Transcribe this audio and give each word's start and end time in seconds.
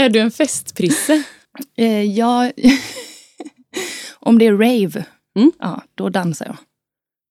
Är 0.00 0.08
du 0.08 0.18
en 0.20 0.30
festprisse? 0.30 1.22
Eh, 1.76 2.02
ja, 2.02 2.52
om 4.18 4.38
det 4.38 4.46
är 4.46 4.52
rave, 4.52 5.04
Mm. 5.36 5.52
ja, 5.58 5.82
då 5.94 6.08
dansar 6.08 6.46
jag. 6.46 6.56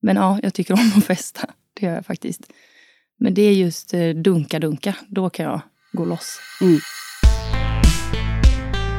Men 0.02 0.16
ja, 0.16 0.40
jag 0.44 0.53
tycker 0.53 0.74
om 0.74 0.92
att 0.97 1.05
festa. 1.05 1.50
Det 1.79 1.85
gör 1.85 1.93
jag 1.95 2.05
faktiskt. 2.05 2.42
Men 3.19 3.33
det 3.33 3.42
är 3.42 3.51
just 3.51 3.93
eh, 3.93 4.00
dunka-dunka. 4.00 4.93
Då 5.08 5.29
kan 5.29 5.45
jag 5.45 5.61
gå 5.92 6.05
loss. 6.05 6.40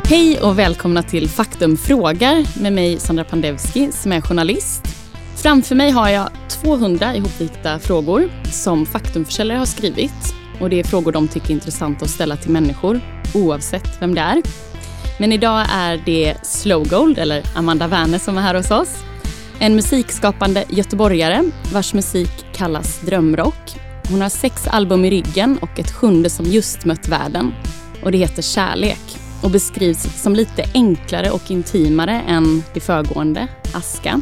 Hej 0.05 0.41
och 0.41 0.59
välkomna 0.59 1.03
till 1.03 1.29
Faktum 1.29 1.77
frågar 1.77 2.63
med 2.63 2.73
mig 2.73 2.99
Sandra 3.01 3.25
Pandevski 3.25 3.93
som 3.93 4.13
är 4.13 4.21
journalist. 4.21 4.83
Framför 5.43 5.75
mig 5.75 5.91
har 5.91 6.09
jag 6.09 6.31
200 6.49 7.17
ihopvikta 7.17 7.79
frågor 7.79 8.31
som 8.53 8.87
Faktumförsäljare 8.87 9.59
har 9.59 9.67
skrivit. 9.67 10.40
Och 10.61 10.71
det 10.71 10.81
är 10.81 10.85
frågor 10.85 11.13
de 11.13 11.29
tycker 11.29 11.49
är 11.49 11.55
intressanta 11.55 12.05
att 12.05 12.11
ställa 12.11 12.37
till 12.37 12.51
människor 12.51 13.01
oavsett 13.35 14.03
vem 14.03 14.15
det 14.15 14.21
är. 14.21 14.43
Men 15.19 15.33
idag 15.33 15.67
är 15.71 16.03
det 16.07 16.35
Slowgold, 16.43 17.19
eller 17.19 17.43
Amanda 17.55 17.87
Werner 17.87 18.19
som 18.19 18.39
är 18.39 18.43
här 18.43 18.55
hos 18.55 18.71
oss. 18.71 18.97
En 19.59 19.77
musikskapande 19.77 20.65
göteborgare 20.69 21.45
vars 21.73 21.95
musik 21.95 22.47
kallas 22.53 23.01
drömrock. 23.01 23.77
Hon 24.11 24.21
har 24.21 24.29
sex 24.29 24.69
album 24.69 25.05
i 25.05 25.11
ryggen 25.11 25.59
och 25.63 25.79
ett 25.79 25.91
sjunde 25.91 26.31
som 26.31 26.47
just 26.47 26.85
mött 26.85 27.09
världen. 27.09 27.55
Och 28.05 28.13
det 28.13 28.19
heter 28.19 28.43
Kärlek 28.43 29.19
och 29.43 29.51
beskrivs 29.51 30.23
som 30.23 30.35
lite 30.35 30.65
enklare 30.75 31.31
och 31.31 31.51
intimare 31.51 32.23
än 32.29 32.63
det 32.75 32.81
föregående, 32.81 33.49
Aska. 33.75 34.21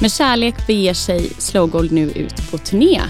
Med 0.00 0.12
Kärlek 0.12 0.66
beger 0.66 0.94
sig 0.94 1.30
Slowgold 1.38 1.92
nu 1.92 2.10
ut 2.10 2.50
på 2.50 2.58
turné. 2.58 3.00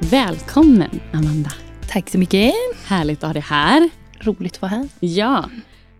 Välkommen 0.00 1.00
Amanda! 1.12 1.67
Tack 1.88 2.10
så 2.10 2.18
mycket. 2.18 2.54
Härligt 2.84 3.18
att 3.18 3.28
ha 3.28 3.32
dig 3.32 3.42
här. 3.42 3.90
Roligt 4.20 4.54
att 4.54 4.62
vara 4.62 4.70
här. 4.70 4.88
Ja, 5.00 5.50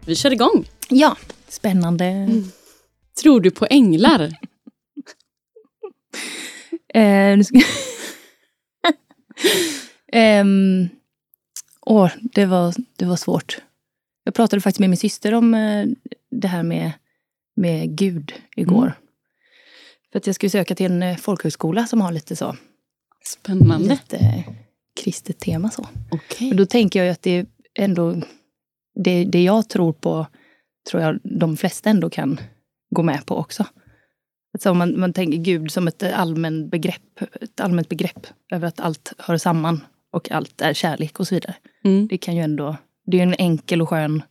vi 0.06 0.14
kör 0.14 0.30
igång. 0.32 0.68
Ja, 0.88 1.16
spännande. 1.48 2.28
Tror 3.22 3.40
du 3.40 3.50
på 3.50 3.66
änglar? 3.70 4.32
Eh, 6.94 7.40
ska... 7.40 7.60
Ehm, 10.12 10.88
åh, 11.80 12.10
det, 12.22 12.46
var, 12.46 12.74
det 12.96 13.04
var 13.04 13.16
svårt. 13.16 13.58
Jag 14.24 14.34
pratade 14.34 14.60
faktiskt 14.60 14.80
med 14.80 14.90
min 14.90 14.96
syster 14.96 15.34
om 15.34 15.54
eh, 15.54 15.86
det 16.30 16.48
här 16.48 16.62
med, 16.62 16.92
med 17.56 17.96
Gud 17.98 18.32
igår. 18.56 18.82
Mm. 18.82 18.92
För 20.12 20.18
att 20.18 20.26
jag 20.26 20.34
skulle 20.34 20.50
söka 20.50 20.74
till 20.74 20.86
en 20.86 21.02
eh, 21.02 21.16
folkhögskola 21.16 21.86
som 21.86 22.00
har 22.00 22.12
lite 22.12 22.36
så, 22.36 22.56
Spännande. 23.24 23.88
lite 23.88 24.44
kristet 24.98 25.38
tema 25.38 25.70
så. 25.70 25.88
Okej. 26.10 26.50
Och 26.50 26.56
då 26.56 26.66
tänker 26.66 27.04
jag 27.04 27.12
att 27.12 27.22
det 27.22 27.30
är 27.30 27.46
ändå, 27.78 28.22
det, 29.04 29.24
det 29.24 29.42
jag 29.42 29.68
tror 29.68 29.92
på, 29.92 30.26
tror 30.90 31.02
jag 31.02 31.20
de 31.38 31.56
flesta 31.56 31.90
ändå 31.90 32.10
kan 32.10 32.40
gå 32.90 33.02
med 33.02 33.26
på 33.26 33.36
också. 33.36 33.66
Alltså 34.54 34.70
om 34.70 34.78
man, 34.78 35.00
man 35.00 35.12
tänker 35.12 35.38
Gud 35.38 35.70
som 35.70 35.88
ett 35.88 36.02
allmänt 36.02 36.70
begrepp, 36.70 37.20
ett 37.40 37.60
allmänt 37.60 37.88
begrepp 37.88 38.26
över 38.52 38.68
att 38.68 38.80
allt 38.80 39.12
hör 39.18 39.36
samman 39.36 39.80
och 40.12 40.30
allt 40.30 40.60
är 40.60 40.74
kärlek 40.74 41.20
och 41.20 41.28
så 41.28 41.34
vidare. 41.34 41.54
Mm. 41.84 42.08
Det 42.08 42.18
kan 42.18 42.36
ju 42.36 42.42
ändå, 42.42 42.76
det 43.06 43.18
är 43.18 43.22
en 43.22 43.34
enkel 43.34 43.82
och 43.82 43.88
skön 43.88 44.22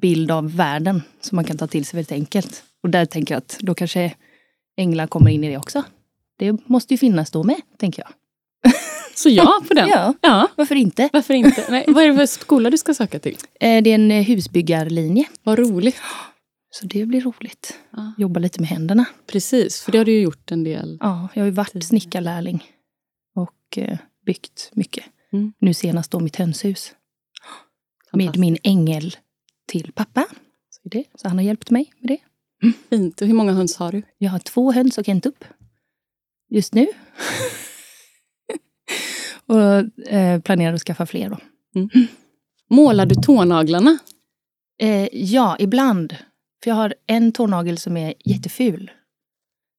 bild 0.00 0.30
av 0.30 0.56
världen 0.56 1.02
som 1.20 1.36
man 1.36 1.44
kan 1.44 1.58
ta 1.58 1.66
till 1.66 1.84
sig 1.84 1.96
väldigt 1.96 2.12
enkelt. 2.12 2.64
Och 2.82 2.90
där 2.90 3.04
tänker 3.04 3.34
jag 3.34 3.38
att 3.38 3.58
då 3.60 3.74
kanske 3.74 4.14
änglar 4.76 5.06
kommer 5.06 5.30
in 5.30 5.44
i 5.44 5.48
det 5.48 5.56
också. 5.56 5.82
Det 6.38 6.68
måste 6.68 6.94
ju 6.94 6.98
finnas 6.98 7.30
då 7.30 7.42
med, 7.42 7.60
tänker 7.78 8.02
jag. 8.02 8.12
Så 9.16 9.28
ja 9.28 9.60
på 9.68 9.74
den? 9.74 9.88
Ja. 9.94 10.14
ja. 10.20 10.48
Varför 10.56 10.74
inte? 10.74 11.10
Varför 11.12 11.34
inte? 11.34 11.66
Nej, 11.70 11.84
vad 11.88 12.04
är 12.04 12.08
det 12.08 12.16
för 12.16 12.26
skola 12.26 12.70
du 12.70 12.78
ska 12.78 12.94
söka 12.94 13.18
till? 13.18 13.36
Eh, 13.60 13.82
Det 13.82 13.90
är 13.90 13.94
en 13.94 14.10
eh, 14.10 14.22
husbyggarlinje. 14.24 15.24
Vad 15.42 15.58
roligt. 15.58 15.96
Så 16.70 16.86
det 16.86 17.06
blir 17.06 17.20
roligt. 17.20 17.78
Ja. 17.90 18.12
Jobba 18.18 18.40
lite 18.40 18.60
med 18.60 18.68
händerna. 18.68 19.04
Precis, 19.26 19.82
för 19.82 19.92
det 19.92 19.98
har 19.98 20.04
du 20.04 20.12
ju 20.12 20.20
gjort 20.20 20.50
en 20.52 20.64
del. 20.64 20.98
Ja, 21.00 21.28
jag 21.34 21.42
har 21.42 21.46
ju 21.46 21.52
varit 21.52 21.84
snickarlärling. 21.84 22.64
Och 23.34 23.78
eh, 23.78 23.98
byggt 24.26 24.70
mycket. 24.72 25.04
Mm. 25.32 25.52
Nu 25.58 25.74
senast 25.74 26.10
då 26.10 26.20
mitt 26.20 26.36
hönshus. 26.36 26.92
Med 28.12 28.36
min 28.38 28.58
ängel 28.62 29.16
till 29.68 29.92
pappa. 29.94 30.26
Så, 30.70 30.88
det. 30.88 31.04
så 31.14 31.28
han 31.28 31.38
har 31.38 31.44
hjälpt 31.44 31.70
mig 31.70 31.92
med 31.98 32.08
det. 32.08 32.18
Fint. 32.90 33.20
Och 33.20 33.26
hur 33.26 33.34
många 33.34 33.52
höns 33.52 33.76
har 33.76 33.92
du? 33.92 34.02
Jag 34.18 34.30
har 34.30 34.38
två 34.38 34.72
höns 34.72 34.98
och 34.98 35.08
en 35.08 35.20
tupp. 35.20 35.44
Just 36.50 36.74
nu. 36.74 36.86
och 39.48 40.08
eh, 40.12 40.40
planerar 40.40 40.72
att 40.74 40.82
skaffa 40.82 41.06
fler 41.06 41.28
då. 41.30 41.38
Målar 42.70 43.06
du 43.06 43.14
tånaglarna? 43.14 43.98
Eh, 44.78 45.08
ja, 45.12 45.56
ibland. 45.58 46.16
För 46.64 46.70
jag 46.70 46.74
har 46.76 46.94
en 47.06 47.32
tånagel 47.32 47.78
som 47.78 47.96
är 47.96 48.14
jätteful. 48.24 48.90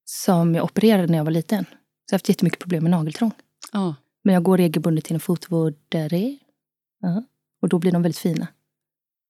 Som 0.06 0.56
jag 0.56 0.63
opererade 0.63 1.07
när 1.07 1.17
jag 1.17 1.25
var 1.25 1.31
liten. 1.31 1.63
Så 1.66 1.69
jag 2.09 2.13
har 2.13 2.17
haft 2.19 2.29
jättemycket 2.29 2.59
problem 2.59 2.83
med 2.83 2.91
nageltrång. 2.91 3.31
Ja. 3.72 3.95
Men 4.23 4.33
jag 4.33 4.44
går 4.44 4.57
regelbundet 4.57 5.06
till 5.06 5.13
en 5.13 5.19
fotvårdare. 5.19 6.38
Ja. 7.01 7.23
Och 7.61 7.69
då 7.69 7.79
blir 7.79 7.91
de 7.91 8.01
väldigt 8.01 8.19
fina. 8.19 8.47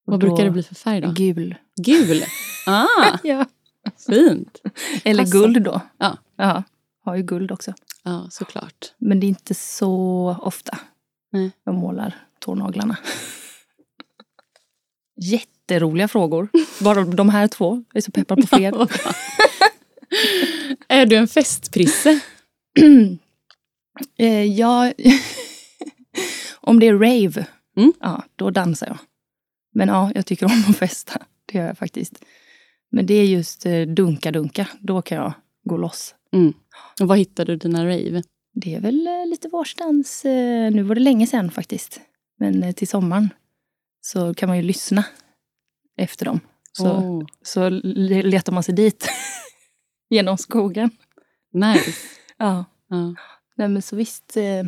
Och 0.05 0.11
Vad 0.13 0.19
då- 0.19 0.27
brukar 0.27 0.43
det 0.45 0.51
bli 0.51 0.63
för 0.63 0.75
färg 0.75 1.01
då? 1.01 1.11
Gul. 1.11 1.55
Gul. 1.81 2.23
Ah, 2.69 3.17
Ja. 3.23 3.45
fint. 4.07 4.61
Eller 5.03 5.23
Passar. 5.23 5.39
guld 5.39 5.61
då. 5.63 5.81
Ja. 5.97 6.17
ja. 6.35 6.63
Har 7.07 7.15
ju 7.15 7.23
guld 7.23 7.51
också. 7.51 7.73
Ja, 8.03 8.27
såklart. 8.31 8.93
Men 8.97 9.19
det 9.19 9.25
är 9.25 9.29
inte 9.29 9.53
så 9.53 10.35
ofta 10.41 10.77
Nej. 11.31 11.51
jag 11.63 11.75
målar 11.75 12.15
tånaglarna. 12.39 12.97
Jätteroliga 15.21 16.07
frågor. 16.07 16.49
Bara 16.83 17.03
de 17.05 17.29
här 17.29 17.47
två. 17.47 17.83
Jag 17.93 17.97
är 17.97 18.01
så 18.01 18.11
peppad 18.11 18.41
på 18.41 18.47
fler. 18.57 18.87
är 20.87 21.05
du 21.05 21.15
en 21.15 21.27
festprisse? 21.27 22.19
Eh, 24.17 24.43
ja, 24.43 24.93
om 26.55 26.79
det 26.79 26.87
är 26.87 26.93
rave, 26.93 27.45
Mm. 27.77 27.93
ja, 27.99 28.23
då 28.35 28.49
dansar 28.49 28.87
jag. 28.87 28.97
Men 29.73 29.87
ja, 29.87 30.11
jag 30.15 30.25
tycker 30.25 30.45
om 30.45 30.63
att 30.69 30.77
festa. 30.77 31.21
Det 31.45 31.57
gör 31.57 31.65
jag 31.67 31.77
faktiskt. 31.77 32.13
Men 32.91 33.05
det 33.05 33.13
är 33.13 33.23
just 33.25 33.65
eh, 33.65 33.81
dunka-dunka. 33.81 34.67
Då 34.79 35.01
kan 35.01 35.17
jag 35.17 35.33
gå 35.63 35.77
loss. 35.77 36.15
Mm. 36.33 36.53
Och 37.01 37.07
var 37.07 37.15
hittade 37.15 37.51
du 37.51 37.57
dina 37.57 37.85
rave? 37.85 38.23
Det 38.53 38.75
är 38.75 38.79
väl 38.79 39.07
eh, 39.07 39.25
lite 39.27 39.47
varstans. 39.47 40.25
Eh, 40.25 40.71
nu 40.71 40.83
var 40.83 40.95
det 40.95 41.01
länge 41.01 41.27
sedan 41.27 41.51
faktiskt. 41.51 41.99
Men 42.39 42.63
eh, 42.63 42.71
till 42.71 42.87
sommaren 42.87 43.29
så 44.01 44.33
kan 44.33 44.49
man 44.49 44.57
ju 44.57 44.63
lyssna 44.63 45.05
efter 45.97 46.25
dem. 46.25 46.39
Så, 46.71 46.91
Oh, 46.91 47.25
så 47.41 47.69
le- 47.69 48.23
letar 48.23 48.53
man 48.53 48.63
sig 48.63 48.75
dit 48.75 49.09
genom 50.09 50.37
skogen. 50.37 50.89
nice. 51.53 51.91
Ja. 52.37 52.65
Ja. 52.89 53.15
Nej 53.55 53.67
men 53.67 53.81
så 53.81 53.95
visst. 53.95 54.37
Eh, 54.37 54.63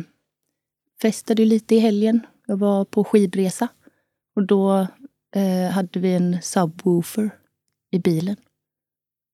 festade 1.02 1.42
ju 1.42 1.48
lite 1.48 1.74
i 1.74 1.78
helgen. 1.78 2.20
Jag 2.46 2.56
var 2.56 2.84
på 2.84 3.04
skidresa. 3.04 3.68
Och 4.36 4.46
då 4.46 4.86
eh, 5.34 5.70
hade 5.72 6.00
vi 6.00 6.14
en 6.14 6.42
subwoofer 6.42 7.30
i 7.90 7.98
bilen. 7.98 8.36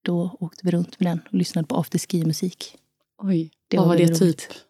Då 0.06 0.36
åkte 0.40 0.60
vi 0.64 0.70
runt 0.70 1.00
med 1.00 1.10
den 1.12 1.20
och 1.28 1.34
lyssnade 1.34 1.68
på 1.68 1.76
afterski-musik. 1.76 2.76
Oj, 3.22 3.50
Det 3.68 3.76
vad 3.76 3.86
var 3.86 3.92
var 3.94 3.98
det 3.98 4.04
väldigt 4.04 4.18
typ? 4.18 4.26
roligt. 4.26 4.64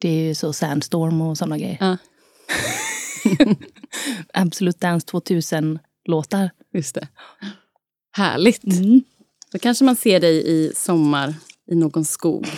Det 0.00 0.08
är 0.08 0.22
ju 0.28 0.34
så 0.34 0.52
Sandstorm 0.52 1.20
och 1.20 1.38
sådana 1.38 1.58
grejer. 1.58 1.76
Ja. 1.80 1.96
Absolut 4.32 4.80
Dance 4.80 5.06
2000-låtar. 5.06 6.50
Just 6.74 6.94
det. 6.94 7.08
Härligt. 8.16 8.64
Mm. 8.64 9.02
Då 9.52 9.58
kanske 9.58 9.84
man 9.84 9.96
ser 9.96 10.20
dig 10.20 10.46
i 10.46 10.72
sommar 10.74 11.34
i 11.70 11.74
någon 11.74 12.04
skog. 12.04 12.46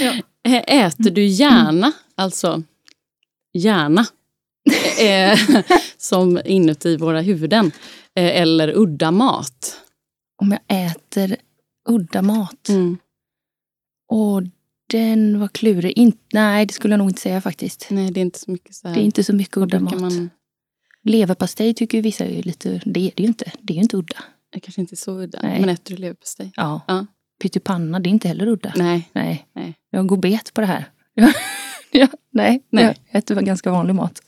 Ja. 0.00 0.12
Äter 0.60 1.10
du 1.10 1.24
gärna, 1.26 1.92
alltså 2.14 2.62
gärna, 3.52 4.06
eh, 5.00 5.38
som 5.98 6.40
inuti 6.44 6.96
våra 6.96 7.20
huvuden, 7.20 7.66
eh, 8.14 8.40
eller 8.40 8.76
udda 8.76 9.10
mat? 9.10 9.80
Om 10.40 10.52
jag 10.52 10.86
äter 10.86 11.36
udda 11.88 12.22
mat. 12.22 12.68
Mm. 12.68 12.98
Och 14.08 14.42
den 14.90 15.40
var 15.40 15.48
klurig. 15.48 15.98
In, 15.98 16.12
nej, 16.32 16.66
det 16.66 16.74
skulle 16.74 16.92
jag 16.92 16.98
nog 16.98 17.10
inte 17.10 17.20
säga 17.20 17.40
faktiskt. 17.40 17.86
Nej, 17.90 18.10
det 18.10 18.20
är 18.20 18.22
inte 18.22 18.38
så 18.38 18.50
mycket 18.50 18.74
så 18.74 18.88
här. 18.88 18.94
Det 18.94 19.00
är 19.00 19.04
inte 19.04 19.24
så 19.24 19.34
mycket 19.34 19.56
udda 19.56 19.80
mat. 19.80 20.00
Man, 20.00 20.30
Leverpastej 21.04 21.74
tycker 21.74 21.98
ju 21.98 22.02
vissa 22.02 22.24
är 22.24 22.42
lite... 22.42 22.82
Det 22.84 23.00
är 23.00 23.12
det 23.16 23.22
ju 23.22 23.26
inte. 23.28 23.52
Det 23.60 23.72
är 23.72 23.74
ju 23.74 23.82
inte 23.82 23.96
udda. 23.96 24.16
det 24.52 24.60
kanske 24.60 24.80
inte 24.80 24.94
är 24.94 24.96
så 24.96 25.20
udda. 25.20 25.38
Nej. 25.42 25.60
Men 25.60 25.68
äter 25.68 25.94
du 25.94 26.00
leverpastej? 26.00 26.52
Ja. 26.56 26.80
Ja. 26.86 27.06
Pyttipanna, 27.42 28.00
det 28.00 28.08
är 28.08 28.10
inte 28.10 28.28
heller 28.28 28.48
udda. 28.48 28.72
Nej. 28.76 29.10
Nej. 29.12 29.46
Nej. 29.52 29.74
Jag 29.90 30.06
går 30.06 30.16
bet 30.16 30.54
på 30.54 30.60
det 30.60 30.66
här. 30.66 30.90
ja, 31.90 32.08
nej, 32.30 32.66
Nej. 32.70 32.84
jag 32.84 33.18
äter 33.18 33.40
ganska 33.40 33.70
vanlig 33.70 33.94
mat. 33.94 34.22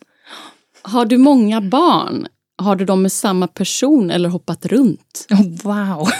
Har 0.83 1.07
du 1.07 1.19
många 1.19 1.61
barn? 1.61 2.27
Har 2.61 2.77
du 2.77 2.85
dem 2.85 3.03
med 3.03 3.13
samma 3.13 3.47
person 3.47 4.11
eller 4.11 4.29
hoppat 4.29 4.67
runt? 4.67 5.27
Oh, 5.31 5.43
wow! 5.63 6.09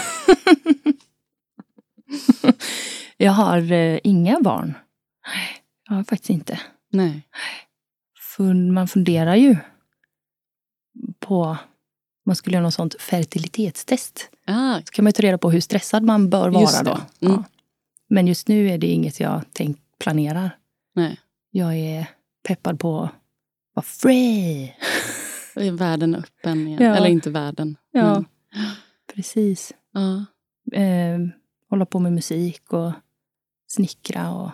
jag 3.17 3.31
har 3.31 3.71
eh, 3.71 3.99
inga 4.03 4.39
barn. 4.41 4.73
Nej, 5.27 5.49
Jag 5.89 5.95
har 5.95 6.03
faktiskt 6.03 6.29
inte. 6.29 6.59
Nej. 6.91 7.21
Fun- 8.37 8.71
man 8.71 8.87
funderar 8.87 9.35
ju 9.35 9.55
på 11.19 11.57
man 12.25 12.35
skulle 12.35 12.53
göra 12.55 12.63
något 12.63 12.73
sånt 12.73 13.01
fertilitetstest. 13.01 14.29
Ah, 14.47 14.79
Så 14.85 14.91
kan 14.91 15.03
man 15.05 15.09
ju 15.09 15.13
ta 15.13 15.23
reda 15.23 15.37
på 15.37 15.51
hur 15.51 15.61
stressad 15.61 16.03
man 16.03 16.29
bör 16.29 16.49
vara 16.49 16.83
då. 16.83 16.91
Mm. 16.91 17.03
Ja. 17.19 17.43
Men 18.09 18.27
just 18.27 18.47
nu 18.47 18.69
är 18.69 18.77
det 18.77 18.87
inget 18.87 19.19
jag 19.19 19.41
tänk, 19.53 19.77
planerar. 19.99 20.57
nej. 20.95 21.19
Jag 21.51 21.75
är 21.77 22.05
peppad 22.47 22.79
på 22.79 23.01
att 23.03 23.11
vara 23.73 23.83
free. 23.85 24.75
Är 25.55 25.71
världen 25.71 26.15
öppen 26.15 26.67
igen. 26.67 26.83
Ja. 26.83 26.95
Eller 26.95 27.09
inte 27.09 27.29
världen. 27.29 27.77
Ja. 27.91 28.13
Men, 28.13 28.25
Precis. 29.15 29.73
ja. 29.93 30.25
Eh, 30.79 31.19
hålla 31.69 31.85
på 31.85 31.99
med 31.99 32.13
musik 32.13 32.73
och 32.73 32.91
snickra 33.67 34.31
och 34.31 34.51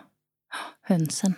hönsen. 0.82 1.34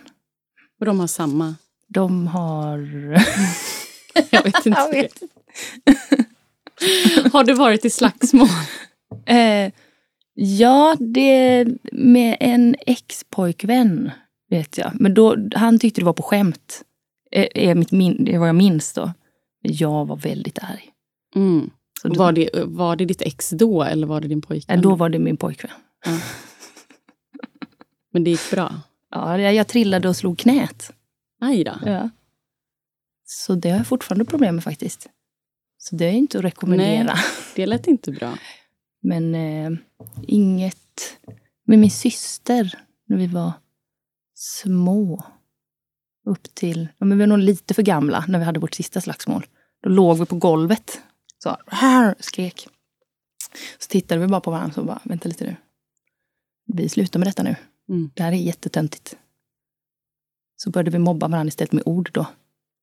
Och 0.80 0.86
de 0.86 1.00
har 1.00 1.06
samma. 1.06 1.54
De 1.88 2.26
har... 2.26 2.78
Jag 4.30 4.42
vet 4.42 4.66
inte. 4.66 4.80
Jag 4.80 4.90
vet 4.90 5.22
Har 7.32 7.44
du 7.44 7.54
varit 7.54 7.84
i 7.84 7.90
slagsmål? 7.90 8.48
Eh, 9.26 9.72
ja, 10.34 10.96
det 11.00 11.66
med 11.92 12.36
en 12.40 12.76
ex-pojkvän 12.86 14.10
vet 14.50 14.78
jag. 14.78 14.92
Men 14.94 15.14
då, 15.14 15.36
han 15.54 15.78
tyckte 15.78 16.00
det 16.00 16.04
var 16.04 16.12
på 16.12 16.22
skämt. 16.22 16.82
Eh, 17.32 17.48
är 17.54 17.74
mitt 17.74 17.92
min, 17.92 18.24
det 18.24 18.34
är 18.34 18.38
vad 18.38 18.48
jag 18.48 18.56
minns 18.56 18.92
då. 18.92 19.12
Jag 19.62 20.06
var 20.06 20.16
väldigt 20.16 20.58
arg. 20.58 20.90
Mm. 21.34 21.70
Då, 22.02 22.14
Var, 22.14 22.32
det, 22.32 22.50
var 22.54 22.96
det 22.96 23.04
ditt 23.04 23.22
ex 23.22 23.50
då 23.50 23.82
eller 23.82 24.06
var 24.06 24.20
det 24.20 24.28
din 24.28 24.42
pojkvän? 24.42 24.76
ja, 24.76 24.82
då 24.82 24.94
var 24.94 25.08
det 25.08 25.18
min 25.18 25.36
pojkvän. 25.36 25.70
Men 28.12 28.24
det 28.24 28.30
gick 28.30 28.50
bra? 28.50 28.74
Ja, 29.10 29.38
jag, 29.38 29.68
trillade 29.68 30.08
och 30.08 30.16
slog 30.16 30.38
knät. 30.38 30.92
Aj 31.40 31.64
då. 31.64 31.72
Ja. 31.84 32.10
Så 33.24 33.54
det 33.54 33.70
har 33.70 33.76
jag 33.76 33.86
fortfarande 33.86 34.24
problem 34.24 34.54
med 34.54 34.64
faktiskt. 34.64 35.08
Så 35.78 35.96
det 35.96 36.04
är 36.04 36.12
inte 36.12 36.38
att 36.38 36.44
rekommendera. 36.44 37.14
Det 37.56 37.66
lät 37.66 37.86
inte 37.86 38.12
bra. 38.12 38.38
Men 39.02 39.34
eh, 39.34 39.70
inget... 40.26 40.76
Med 41.66 41.78
min 41.78 41.90
syster, 41.90 42.78
när 43.06 43.16
vi 43.16 43.26
var 43.26 43.52
små. 44.34 45.24
Upp 46.26 46.54
till... 46.54 46.88
Ja, 46.98 47.06
men 47.06 47.18
vi 47.18 47.22
var 47.22 47.26
nog 47.28 47.38
lite 47.38 47.74
för 47.74 47.82
gamla 47.82 48.24
när 48.28 48.38
vi 48.38 48.44
hade 48.44 48.60
vårt 48.60 48.74
sista 48.74 49.00
slagsmål. 49.00 49.46
Då 49.82 49.88
låg 49.90 50.18
vi 50.18 50.26
på 50.26 50.36
golvet. 50.36 51.00
Så 51.38 51.56
här 51.66 52.14
skrek. 52.20 52.68
Så 53.78 53.88
tittade 53.88 54.20
vi 54.20 54.26
bara 54.26 54.40
på 54.40 54.50
varandra 54.50 54.80
och 54.80 54.86
bara, 54.86 55.00
vänta 55.04 55.28
lite 55.28 55.44
nu. 55.44 55.56
Vi 56.66 56.88
slutar 56.88 57.18
med 57.18 57.28
detta 57.28 57.42
nu. 57.42 57.56
Mm. 57.88 58.10
Det 58.14 58.22
här 58.22 58.32
är 58.32 58.36
jättetöntigt. 58.36 59.16
Så 60.56 60.70
började 60.70 60.90
vi 60.90 60.98
mobba 60.98 61.28
varandra 61.28 61.48
istället 61.48 61.72
med 61.72 61.82
ord 61.86 62.10
då. 62.12 62.26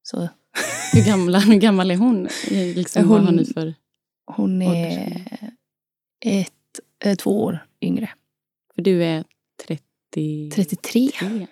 Så 0.04 0.30
Hur, 0.94 1.06
gamla, 1.06 1.40
hur 1.40 1.56
gammal 1.56 1.92
är 1.92 1.96
hon? 1.98 2.28
Liksom, 2.50 3.04
Hon- 3.08 3.18
Vad 3.18 3.26
har 3.26 3.32
ni 3.32 3.46
för... 3.46 3.74
hon 4.26 4.62
är 4.62 5.24
ett, 6.26 6.80
eh, 7.04 7.16
två 7.16 7.44
år 7.44 7.66
yngre. 7.82 8.10
För 8.76 8.82
du 8.82 9.04
är 9.04 9.24
30... 9.68 10.52
33. 10.56 11.10
33. 11.12 11.48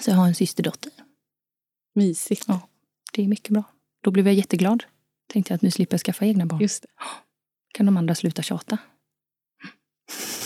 Så 0.00 0.10
jag 0.10 0.16
har 0.16 0.26
en 0.26 0.34
systerdotter. 0.34 0.92
Mysigt. 1.94 2.44
Ja. 2.48 2.68
Det 3.12 3.22
är 3.22 3.28
mycket 3.28 3.50
bra. 3.50 3.64
Då 4.02 4.10
blev 4.10 4.26
jag 4.26 4.34
jätteglad. 4.34 4.84
Tänkte 5.26 5.52
jag 5.52 5.56
att 5.56 5.62
nu 5.62 5.70
slipper 5.70 5.94
jag 5.94 6.00
skaffa 6.00 6.26
egna 6.26 6.46
barn. 6.46 6.60
Just 6.60 6.82
det. 6.82 6.88
Kan 7.74 7.86
de 7.86 7.96
andra 7.96 8.14
sluta 8.14 8.42
tjata. 8.42 8.78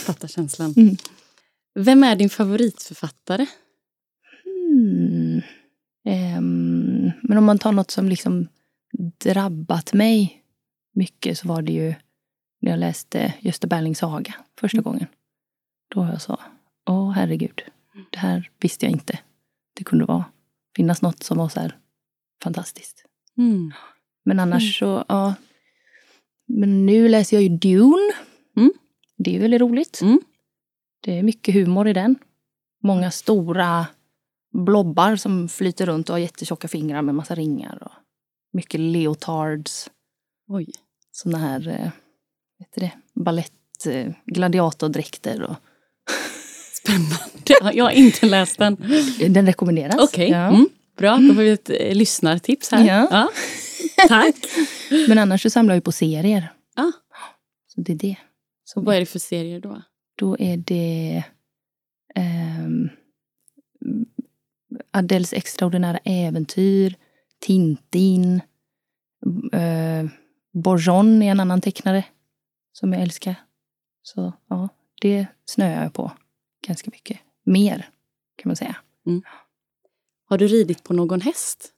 Fattar 0.07 0.29
känslan. 0.29 0.75
Mm. 0.77 0.97
Vem 1.75 2.05
är 2.05 2.17
din 2.17 2.31
favoritförfattare? 2.31 3.47
Hmm. 4.45 5.43
Ehm, 6.05 7.11
men 7.23 7.39
om 7.39 7.45
man 7.45 7.59
tar 7.59 7.73
något 7.73 7.91
som 7.91 8.09
liksom 8.09 8.49
drabbat 9.25 9.93
mig 9.93 10.43
mycket 10.95 11.39
så 11.39 11.49
var 11.49 11.63
det 11.63 11.73
ju 11.73 11.95
när 12.61 12.71
jag 12.71 12.79
läste 12.79 13.35
Gösta 13.41 13.67
Berlings 13.67 13.99
saga 13.99 14.35
första 14.61 14.81
gången. 14.81 15.07
Då 15.95 16.05
jag 16.05 16.23
sa, 16.23 16.41
åh 16.87 17.11
herregud, 17.11 17.63
det 18.11 18.19
här 18.19 18.51
visste 18.61 18.87
jag 18.87 18.93
inte. 18.93 19.19
Det 19.79 19.85
kunde 19.85 20.05
vara, 20.05 20.25
finnas 20.77 21.03
något 21.03 21.23
som 21.23 21.39
var 21.39 21.49
så 21.49 21.61
här 21.61 21.79
fantastiskt. 22.43 23.05
Mm. 23.37 23.73
Men 24.25 24.41
annars 24.41 24.79
så, 24.79 25.05
ja. 25.09 25.35
Men 26.47 26.87
nu 26.87 27.09
läser 27.09 27.37
jag 27.37 27.43
ju 27.43 27.49
Dune. 27.49 28.13
Mm. 28.57 28.73
Det 29.17 29.37
är 29.37 29.41
väldigt 29.41 29.61
roligt. 29.61 30.01
Mm. 30.03 30.21
Det 31.01 31.19
är 31.19 31.23
mycket 31.23 31.55
humor 31.55 31.89
i 31.89 31.93
den. 31.93 32.17
Många 32.83 33.11
stora 33.11 33.87
blobbar 34.53 35.17
som 35.17 35.49
flyter 35.49 35.87
runt 35.87 36.09
och 36.09 36.15
har 36.15 36.21
jättetjocka 36.21 36.69
fingrar 36.69 37.03
med 37.03 37.15
massa 37.15 37.35
ringar. 37.35 37.83
Och 37.83 37.93
mycket 38.53 38.81
leotards. 38.81 39.91
Oj. 40.49 40.73
Såna 41.11 41.39
här, 41.39 41.69
eh, 41.69 41.91
vet 42.59 42.73
du 42.75 42.81
det, 42.81 42.93
balett, 43.15 43.87
eh, 43.87 44.13
gladiatordräkter. 44.27 45.43
Och, 45.43 45.57
Spännande. 46.89 47.77
Jag 47.77 47.85
har 47.85 47.91
inte 47.91 48.27
läst 48.27 48.59
den. 48.59 48.77
den 49.29 49.47
rekommenderas. 49.47 49.97
Okej. 49.99 50.31
Ja. 50.31 50.49
Mm. 50.49 50.69
Bra, 50.97 51.17
då 51.17 51.35
får 51.35 51.43
vi 51.43 51.51
ett 51.51 51.71
eh, 51.71 51.95
lyssnartips 51.95 52.71
här. 52.71 52.87
Ja. 52.87 53.29
Tack. 54.09 54.35
Men 55.09 55.19
annars 55.19 55.43
så 55.43 55.51
samlar 55.51 55.75
jag 55.75 55.77
ju 55.77 55.83
på 55.83 55.93
serier. 55.93 56.53
Ah. 56.77 56.93
Så 57.67 57.81
det 57.81 57.93
är 57.93 57.97
det. 57.97 58.17
Så 58.65 58.81
vad 58.81 58.97
är 58.97 59.01
det 59.01 59.07
för 59.07 59.19
serier 59.19 59.61
då? 59.61 59.83
Då 60.19 60.37
är 60.39 60.57
det 60.57 61.25
ehm, 62.15 62.89
Adels 64.91 65.33
extraordinära 65.33 65.99
äventyr, 66.05 66.95
Tintin, 67.41 68.41
uh, 69.55 70.11
Bourgeon 70.53 71.23
är 71.23 71.31
en 71.31 71.41
annan 71.41 71.61
tecknare 71.61 72.05
som 72.73 72.93
jag 72.93 73.03
älskar. 73.03 73.35
Så 74.03 74.33
ja, 74.49 74.69
det 75.01 75.27
snöar 75.45 75.83
jag 75.83 75.93
på 75.93 76.13
ganska 76.67 76.91
mycket. 76.91 77.19
Mer, 77.45 77.89
kan 78.37 78.49
man 78.49 78.57
säga. 78.57 78.77
Har 80.29 80.39
du 80.39 80.49
ridit 80.49 80.83
på 80.83 80.93
någon 80.93 81.21
häst? 81.21 81.73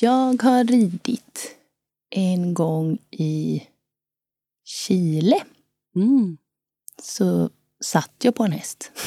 Jag 0.00 0.42
har 0.42 0.64
ridit 0.64 1.56
en 2.10 2.54
gång 2.54 2.98
i 3.10 3.62
Chile. 4.64 5.42
Mm. 5.96 6.36
så 7.02 7.50
satt 7.84 8.12
jag 8.22 8.34
på 8.34 8.44
en 8.44 8.52
häst. 8.52 8.90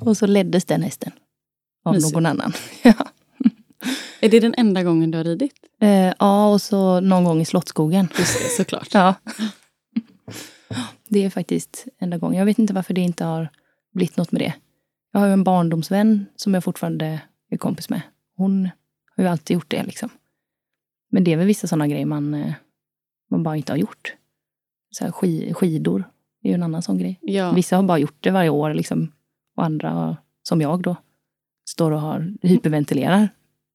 och 0.00 0.16
så 0.16 0.26
leddes 0.26 0.64
den 0.64 0.82
hästen 0.82 1.12
av 1.84 1.94
Mysigt. 1.94 2.14
någon 2.14 2.26
annan. 2.26 2.52
ja. 2.82 2.94
Är 4.20 4.28
det 4.28 4.40
den 4.40 4.54
enda 4.56 4.82
gången 4.82 5.10
du 5.10 5.18
har 5.18 5.24
ridit? 5.24 5.54
Eh, 5.80 6.12
ja, 6.18 6.52
och 6.52 6.62
så 6.62 7.00
någon 7.00 7.24
gång 7.24 7.40
i 7.40 7.44
Slottsskogen. 7.44 8.08
Just 8.18 8.38
det, 8.38 8.48
såklart. 8.48 8.88
Ja. 8.94 9.14
Det 11.14 11.24
är 11.24 11.30
faktiskt 11.30 11.86
enda 11.98 12.18
gången. 12.18 12.38
Jag 12.38 12.46
vet 12.46 12.58
inte 12.58 12.72
varför 12.74 12.94
det 12.94 13.00
inte 13.00 13.24
har 13.24 13.48
blivit 13.92 14.16
något 14.16 14.32
med 14.32 14.40
det. 14.40 14.54
Jag 15.12 15.20
har 15.20 15.26
ju 15.26 15.32
en 15.32 15.44
barndomsvän 15.44 16.26
som 16.36 16.54
jag 16.54 16.64
fortfarande 16.64 17.20
är 17.50 17.56
kompis 17.56 17.88
med. 17.90 18.00
Hon 18.36 18.68
har 19.16 19.24
ju 19.24 19.30
alltid 19.30 19.54
gjort 19.54 19.70
det 19.70 19.82
liksom. 19.82 20.08
Men 21.10 21.24
det 21.24 21.32
är 21.32 21.36
väl 21.36 21.46
vissa 21.46 21.66
sådana 21.66 21.88
grejer 21.88 22.06
man, 22.06 22.34
eh, 22.34 22.52
man 23.30 23.42
bara 23.42 23.56
inte 23.56 23.72
har 23.72 23.76
gjort. 23.76 24.14
Så 24.90 25.12
ski- 25.12 25.54
skidor 25.54 26.04
är 26.42 26.48
ju 26.48 26.54
en 26.54 26.62
annan 26.62 26.82
sån 26.82 26.98
grej. 26.98 27.18
Ja. 27.22 27.52
Vissa 27.52 27.76
har 27.76 27.82
bara 27.82 27.98
gjort 27.98 28.16
det 28.20 28.30
varje 28.30 28.48
år 28.50 28.74
liksom. 28.74 29.12
Och 29.56 29.64
andra, 29.64 30.16
som 30.42 30.60
jag 30.60 30.82
då, 30.82 30.96
står 31.68 31.90
och 31.90 32.00
har 32.00 32.32
hyperventilerar 32.42 33.28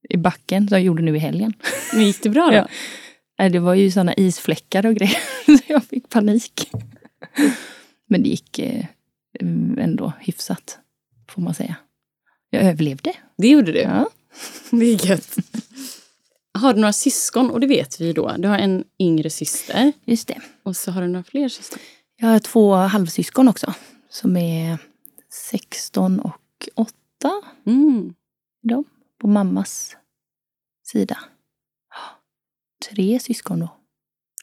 i 0.10 0.18
backen. 0.18 0.68
Som 0.68 0.76
jag 0.78 0.86
gjorde 0.86 1.02
nu 1.04 1.16
i 1.16 1.20
helgen. 1.20 1.54
Men 1.94 2.06
gick 2.06 2.24
det 2.24 2.30
bra 2.30 2.50
då? 2.52 2.68
Ja. 3.42 3.50
Det 3.50 3.60
var 3.60 3.74
ju 3.74 3.92
såna 3.92 4.14
isfläckar 4.14 4.86
och 4.86 4.96
grejer. 4.96 5.18
Så 5.58 5.64
jag 5.68 5.84
fick 5.84 6.10
panik. 6.10 6.72
Men 8.08 8.24
det 8.24 8.30
gick 8.30 8.60
eh, 8.60 8.86
ändå 9.78 10.14
hyfsat, 10.20 10.80
får 11.30 11.42
man 11.42 11.54
säga. 11.54 11.76
Jag 12.50 12.64
överlevde. 12.64 13.14
Det 13.38 13.48
gjorde 13.48 13.72
du? 13.72 13.80
Ja. 13.80 14.10
Det 14.72 14.86
är 14.86 15.10
gött. 15.10 15.38
Har 16.54 16.74
du 16.74 16.80
några 16.80 16.94
syskon? 16.94 17.50
Och 17.50 17.60
det 17.60 17.68
vet 17.68 18.02
vi 18.02 18.06
ju 18.06 18.14
då. 18.14 18.36
Du 18.38 18.48
har 18.48 18.58
en 18.58 18.84
yngre 19.00 19.30
syster. 19.30 19.92
Just 20.06 20.28
det. 20.28 20.42
Och 20.64 20.76
så 20.76 20.92
har 20.92 21.02
du 21.02 21.08
några 21.08 21.24
fler 21.24 21.50
syskon. 21.50 21.80
Jag 22.16 22.28
har 22.28 22.40
två 22.40 22.74
halvsyskon 22.74 23.48
också. 23.48 23.74
Som 24.10 24.38
är 24.38 24.78
16 25.30 26.20
och 26.20 26.70
8. 26.76 26.94
Mm. 27.66 28.14
De, 28.62 28.84
på 29.18 29.28
mammas 29.28 29.96
sida. 30.84 31.18
Tre 32.90 33.20
syskon 33.20 33.60
då. 33.60 33.70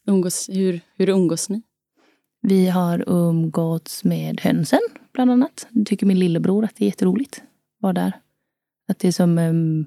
Umgås, 0.06 0.48
hur, 0.48 0.80
hur 0.94 1.08
umgås 1.08 1.48
ni? 1.48 1.62
Vi 2.48 2.66
har 2.68 3.04
umgåtts 3.06 4.04
med 4.04 4.40
hönsen, 4.40 4.80
bland 5.12 5.30
annat. 5.30 5.66
Det 5.70 5.84
tycker 5.84 6.06
min 6.06 6.18
lillebror 6.18 6.64
att 6.64 6.76
det 6.76 6.84
är 6.84 6.86
jätteroligt. 6.86 7.42
Var 7.78 7.92
där. 7.92 8.12
Att 8.88 8.98
det 8.98 9.08
är 9.08 9.12
som 9.12 9.38
um, 9.38 9.86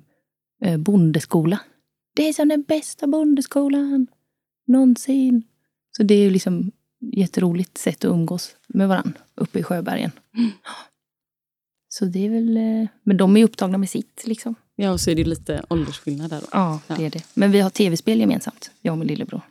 bondeskola. 0.83 1.59
Det 2.15 2.23
är 2.29 2.33
som 2.33 2.47
den 2.47 2.61
bästa 2.61 3.07
bondeskolan 3.07 4.07
någonsin. 4.67 5.43
Så 5.97 6.03
det 6.03 6.13
är 6.13 6.21
ju 6.21 6.29
liksom 6.29 6.71
jätteroligt 6.99 7.77
sätt 7.77 8.05
att 8.05 8.11
umgås 8.11 8.55
med 8.67 8.87
varandra 8.89 9.19
uppe 9.35 9.59
i 9.59 9.63
Sjöbergen. 9.63 10.11
Mm. 10.37 10.51
Så 11.89 12.05
det 12.05 12.25
är 12.25 12.29
väl... 12.29 12.57
eh, 12.57 12.87
Men 13.03 13.17
de 13.17 13.37
är 13.37 13.43
upptagna 13.43 13.77
med 13.77 13.89
sitt 13.89 14.23
liksom. 14.25 14.55
Ja, 14.75 14.91
och 14.91 15.01
så 15.01 15.11
är 15.11 15.15
det 15.15 15.23
lite 15.23 15.65
åldersskillnad 15.69 16.29
där. 16.29 16.41
Då. 16.41 16.47
Ja, 16.51 16.81
det 16.87 17.05
är 17.05 17.09
det. 17.09 17.23
Men 17.33 17.51
vi 17.51 17.59
har 17.59 17.69
tv-spel 17.69 18.19
gemensamt, 18.19 18.71
jag 18.81 18.91
och 18.91 18.97
min 18.97 19.07
lillebror. 19.07 19.41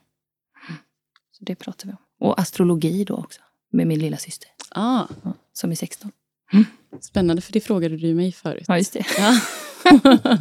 Så 1.33 1.45
det 1.45 1.55
pratar 1.55 1.87
vi 1.87 1.93
om. 1.93 1.99
Och 2.19 2.41
astrologi 2.41 3.05
då 3.05 3.15
också, 3.15 3.41
med 3.73 3.87
min 3.87 3.99
lilla 3.99 4.17
syster 4.17 4.49
Ah, 4.71 5.07
som 5.53 5.71
är 5.71 5.75
16. 5.75 6.13
spännande, 7.01 7.43
för 7.43 7.53
det 7.53 7.61
frågade 7.61 7.97
du 7.97 8.15
mig 8.15 8.33
förut. 8.33 8.65
Ja, 8.69 8.79
just 8.79 8.93
det. 8.93 9.07
Ja. 9.19 9.41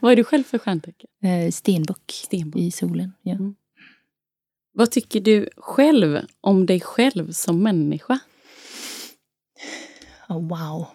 Vad 0.00 0.12
är 0.12 0.16
du 0.16 0.24
själv 0.24 0.44
för 0.44 0.58
stjärntecken? 0.58 1.10
Eh, 1.22 1.50
Stenbock 1.50 2.12
Stenbock. 2.12 2.60
i 2.60 2.70
solen. 2.70 3.12
Ja. 3.22 3.32
Mm. 3.32 3.54
Vad 4.72 4.90
tycker 4.90 5.20
du 5.20 5.48
själv 5.56 6.20
om 6.40 6.66
dig 6.66 6.80
själv 6.80 7.32
som 7.32 7.62
människa? 7.62 8.18
Oh, 10.28 10.48
wow. 10.48 10.86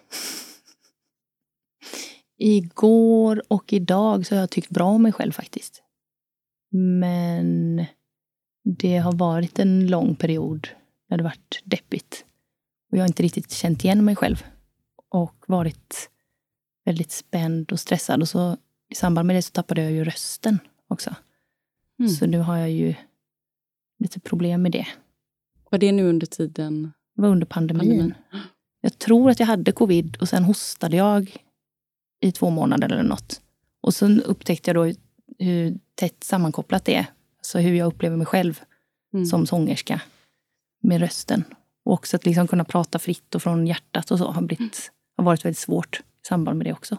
Igår 2.38 3.42
och 3.48 3.72
idag 3.72 4.26
så 4.26 4.34
har 4.34 4.40
jag 4.40 4.50
tyckt 4.50 4.70
bra 4.70 4.84
om 4.84 5.02
mig 5.02 5.12
själv 5.12 5.32
faktiskt. 5.32 5.82
Men 7.00 7.84
det 8.68 8.96
har 8.98 9.12
varit 9.12 9.58
en 9.58 9.86
lång 9.86 10.16
period 10.16 10.68
när 11.08 11.16
det 11.16 11.24
varit 11.24 11.62
deppigt. 11.64 12.24
Och 12.90 12.96
jag 12.98 13.02
har 13.02 13.08
inte 13.08 13.22
riktigt 13.22 13.50
känt 13.50 13.84
igen 13.84 14.04
mig 14.04 14.16
själv. 14.16 14.44
Och 15.10 15.44
varit 15.46 16.10
väldigt 16.84 17.10
spänd 17.12 17.72
och 17.72 17.80
stressad. 17.80 18.20
Och 18.22 18.28
så 18.28 18.56
i 18.88 18.94
samband 18.94 19.26
med 19.26 19.36
det 19.36 19.42
så 19.42 19.50
tappade 19.50 19.82
jag 19.82 19.92
ju 19.92 20.04
rösten 20.04 20.58
också. 20.88 21.14
Mm. 21.98 22.10
Så 22.10 22.26
nu 22.26 22.38
har 22.38 22.56
jag 22.56 22.70
ju 22.70 22.94
lite 23.98 24.20
problem 24.20 24.62
med 24.62 24.72
det. 24.72 24.86
Var 25.70 25.78
det 25.78 25.92
nu 25.92 26.08
under 26.08 26.26
tiden? 26.26 26.92
Det 27.14 27.22
var 27.22 27.28
under 27.28 27.46
pandemin. 27.46 27.88
Pandemin. 27.88 28.14
Jag 28.80 28.98
tror 28.98 29.30
att 29.30 29.40
jag 29.40 29.46
hade 29.46 29.72
covid 29.72 30.16
och 30.20 30.28
sen 30.28 30.44
hostade 30.44 30.96
jag 30.96 31.36
i 32.20 32.32
två 32.32 32.50
månader 32.50 32.92
eller 32.92 33.02
något. 33.02 33.40
Och 33.80 33.94
sen 33.94 34.22
upptäckte 34.22 34.70
jag 34.70 34.76
då 34.76 34.84
hur- 34.84 34.96
hur 35.38 35.78
tätt 35.94 36.24
sammankopplat 36.24 36.84
det 36.84 36.94
är. 36.94 37.06
Alltså 37.46 37.58
hur 37.58 37.74
jag 37.74 37.86
upplever 37.86 38.16
mig 38.16 38.26
själv 38.26 38.60
Mm. 39.14 39.26
som 39.26 39.46
sångerska 39.46 40.00
med 40.82 41.00
rösten. 41.00 41.44
Och 41.84 41.92
också 41.92 42.16
att 42.16 42.26
liksom 42.26 42.48
kunna 42.48 42.64
prata 42.64 42.98
fritt 42.98 43.34
och 43.34 43.42
från 43.42 43.66
hjärtat 43.66 44.10
och 44.10 44.18
så 44.18 44.30
har, 44.30 44.42
blivit, 44.42 44.92
har 45.16 45.24
varit 45.24 45.44
väldigt 45.44 45.58
svårt 45.58 46.00
i 46.00 46.26
samband 46.26 46.58
med 46.58 46.66
det 46.66 46.72
också. 46.72 46.98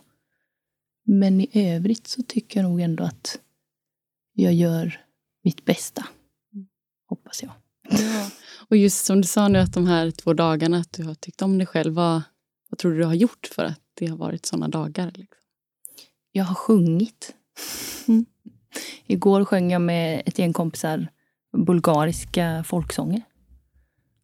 Men 1.05 1.41
i 1.41 1.49
övrigt 1.53 2.07
så 2.07 2.23
tycker 2.23 2.59
jag 2.59 2.69
nog 2.69 2.81
ändå 2.81 3.03
att 3.03 3.39
jag 4.33 4.53
gör 4.53 5.01
mitt 5.43 5.65
bästa. 5.65 6.07
Hoppas 7.09 7.43
jag. 7.43 7.51
Ja. 7.89 8.29
Och 8.69 8.77
just 8.77 9.05
som 9.05 9.21
du 9.21 9.27
sa 9.27 9.47
nu 9.47 9.59
att 9.59 9.73
de 9.73 9.87
här 9.87 10.11
två 10.11 10.33
dagarna 10.33 10.77
att 10.77 10.91
du 10.91 11.03
har 11.03 11.15
tyckt 11.15 11.41
om 11.41 11.57
dig 11.57 11.67
själv. 11.67 11.93
Vad, 11.93 12.21
vad 12.69 12.77
tror 12.77 12.91
du 12.91 12.97
du 12.97 13.05
har 13.05 13.13
gjort 13.13 13.49
för 13.51 13.63
att 13.63 13.81
det 13.93 14.07
har 14.07 14.17
varit 14.17 14.45
såna 14.45 14.67
dagar? 14.67 15.11
Liksom? 15.15 15.37
Jag 16.31 16.43
har 16.43 16.55
sjungit. 16.55 17.35
Mm. 18.07 18.25
Igår 19.05 19.45
sjöng 19.45 19.71
jag 19.71 19.81
med 19.81 20.21
ett 20.25 20.39
gäng 20.39 20.53
kompisar 20.53 21.07
bulgariska 21.57 22.63
folksånger. 22.67 23.21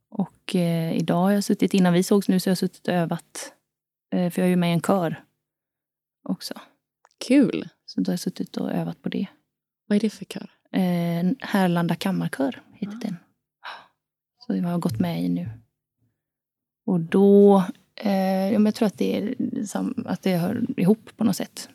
Och 0.09 0.55
eh, 0.55 0.93
idag 0.97 1.15
har 1.21 1.31
jag 1.31 1.43
suttit, 1.43 1.73
innan 1.73 1.93
vi 1.93 2.03
sågs 2.03 2.27
nu, 2.29 2.39
så 2.39 2.49
har 2.49 2.51
jag 2.51 2.57
suttit 2.57 2.87
och 2.87 2.93
övat. 2.93 3.53
Eh, 4.15 4.29
för 4.29 4.41
jag 4.41 4.45
är 4.45 4.49
ju 4.49 4.55
med 4.55 4.69
i 4.69 4.73
en 4.73 4.81
kör 4.81 5.23
också. 6.29 6.53
Kul! 7.27 7.69
Så 7.85 8.01
då 8.01 8.09
har 8.09 8.13
jag 8.13 8.19
suttit 8.19 8.57
och 8.57 8.71
övat 8.71 9.01
på 9.01 9.09
det. 9.09 9.27
Vad 9.87 9.95
är 9.95 9.99
det 9.99 10.09
för 10.09 10.25
kör? 10.25 10.49
Eh, 10.71 11.31
Härlanda 11.39 11.95
kammarkör 11.95 12.61
heter 12.73 12.95
Ah. 12.95 12.99
den. 13.01 13.15
Så 14.39 14.55
jag 14.55 14.63
har 14.63 14.77
gått 14.79 14.99
med 14.99 15.23
i 15.23 15.29
nu. 15.29 15.49
Och 16.85 16.99
då, 16.99 17.63
eh, 17.95 18.51
jag 18.53 18.75
tror 18.75 18.85
att 18.87 18.97
det, 18.97 19.17
är, 19.17 19.35
sam- 19.65 20.03
att 20.07 20.21
det 20.21 20.37
hör 20.37 20.79
ihop 20.79 21.09
på 21.17 21.23
något 21.23 21.35
sätt. 21.35 21.69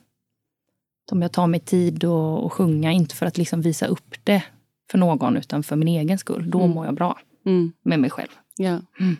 Om 1.11 1.21
jag 1.21 1.31
tar 1.31 1.47
mig 1.47 1.59
tid 1.59 2.03
och, 2.03 2.43
och 2.45 2.53
sjunga, 2.53 2.91
inte 2.91 3.15
för 3.15 3.25
att 3.25 3.37
liksom 3.37 3.61
visa 3.61 3.87
upp 3.87 4.15
det 4.23 4.43
för 4.91 4.97
någon, 4.97 5.37
utan 5.37 5.63
för 5.63 5.75
min 5.75 5.87
egen 5.87 6.17
skull. 6.17 6.49
Då 6.51 6.59
Mm. 6.59 6.71
mår 6.71 6.85
jag 6.85 6.95
bra 6.95 7.19
Mm. 7.45 7.71
med 7.83 7.99
mig 7.99 8.09
själv. 8.09 8.29
Ja. 8.57 8.79
Mm. 8.99 9.17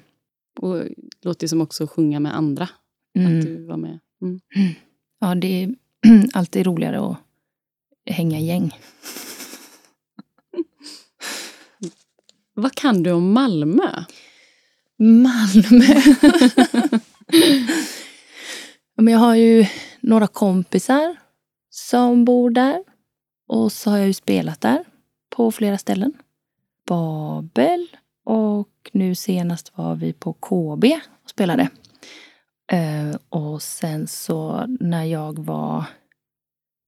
Och 0.60 0.75
det 0.75 0.93
låter 1.22 1.48
som 1.48 1.62
också 1.62 1.88
sjunga 1.88 2.19
med 2.19 2.36
andra. 2.38 2.63
Att 2.63 2.69
Mm. 3.15 3.46
du 3.46 3.65
var 3.65 3.77
med. 3.77 4.00
Mm. 4.22 4.39
Ja, 5.19 5.36
det 5.36 5.48
är 5.63 5.75
alltid 6.34 6.65
roligare 6.65 7.00
att 7.10 7.17
hänga 8.05 8.39
gäng. 8.39 8.72
Vad 12.53 12.75
kan 12.75 13.03
du 13.03 13.12
om 13.12 13.31
Malmö? 13.34 14.03
Malmö. 14.98 15.86
Men 18.98 19.13
jag 19.13 19.19
har 19.19 19.36
ju 19.36 19.65
några 20.01 20.27
kompisar 20.27 21.15
som 21.69 22.25
bor 22.25 22.49
där. 22.49 22.83
Och 23.47 23.71
så 23.71 23.89
har 23.89 23.97
jag 23.97 24.07
ju 24.07 24.13
spelat 24.13 24.61
där 24.61 24.85
på 25.29 25.51
flera 25.51 25.77
ställen. 25.77 26.13
Babel 26.85 27.88
och 28.23 28.89
nu 28.93 29.15
senast 29.15 29.77
var 29.77 29.95
vi 29.95 30.13
på 30.13 30.33
KB 30.33 30.83
och 31.23 31.29
spelade. 31.29 31.69
Eh, 32.71 33.15
och 33.29 33.61
sen 33.61 34.07
så 34.07 34.65
när 34.79 35.03
jag 35.03 35.39
var 35.39 35.85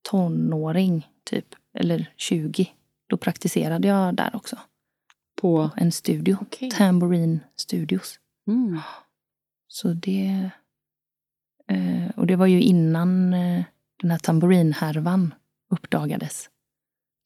tonåring, 0.09 1.07
typ, 1.23 1.55
eller 1.73 2.13
20, 2.17 2.71
då 3.07 3.17
praktiserade 3.17 3.87
jag 3.87 4.15
där 4.15 4.35
också. 4.35 4.57
På... 5.41 5.69
En 5.75 5.91
studio, 5.91 6.37
Okej. 6.41 6.71
Tambourine 6.71 7.39
Studios. 7.55 8.19
Mm. 8.47 8.79
Så 9.67 9.87
det... 9.87 10.49
Eh, 11.67 12.09
och 12.15 12.27
det 12.27 12.35
var 12.35 12.47
ju 12.47 12.61
innan 12.61 13.33
eh, 13.33 13.63
den 14.01 14.11
här 14.11 14.17
tamburinhärvan 14.17 15.33
uppdagades. 15.69 16.49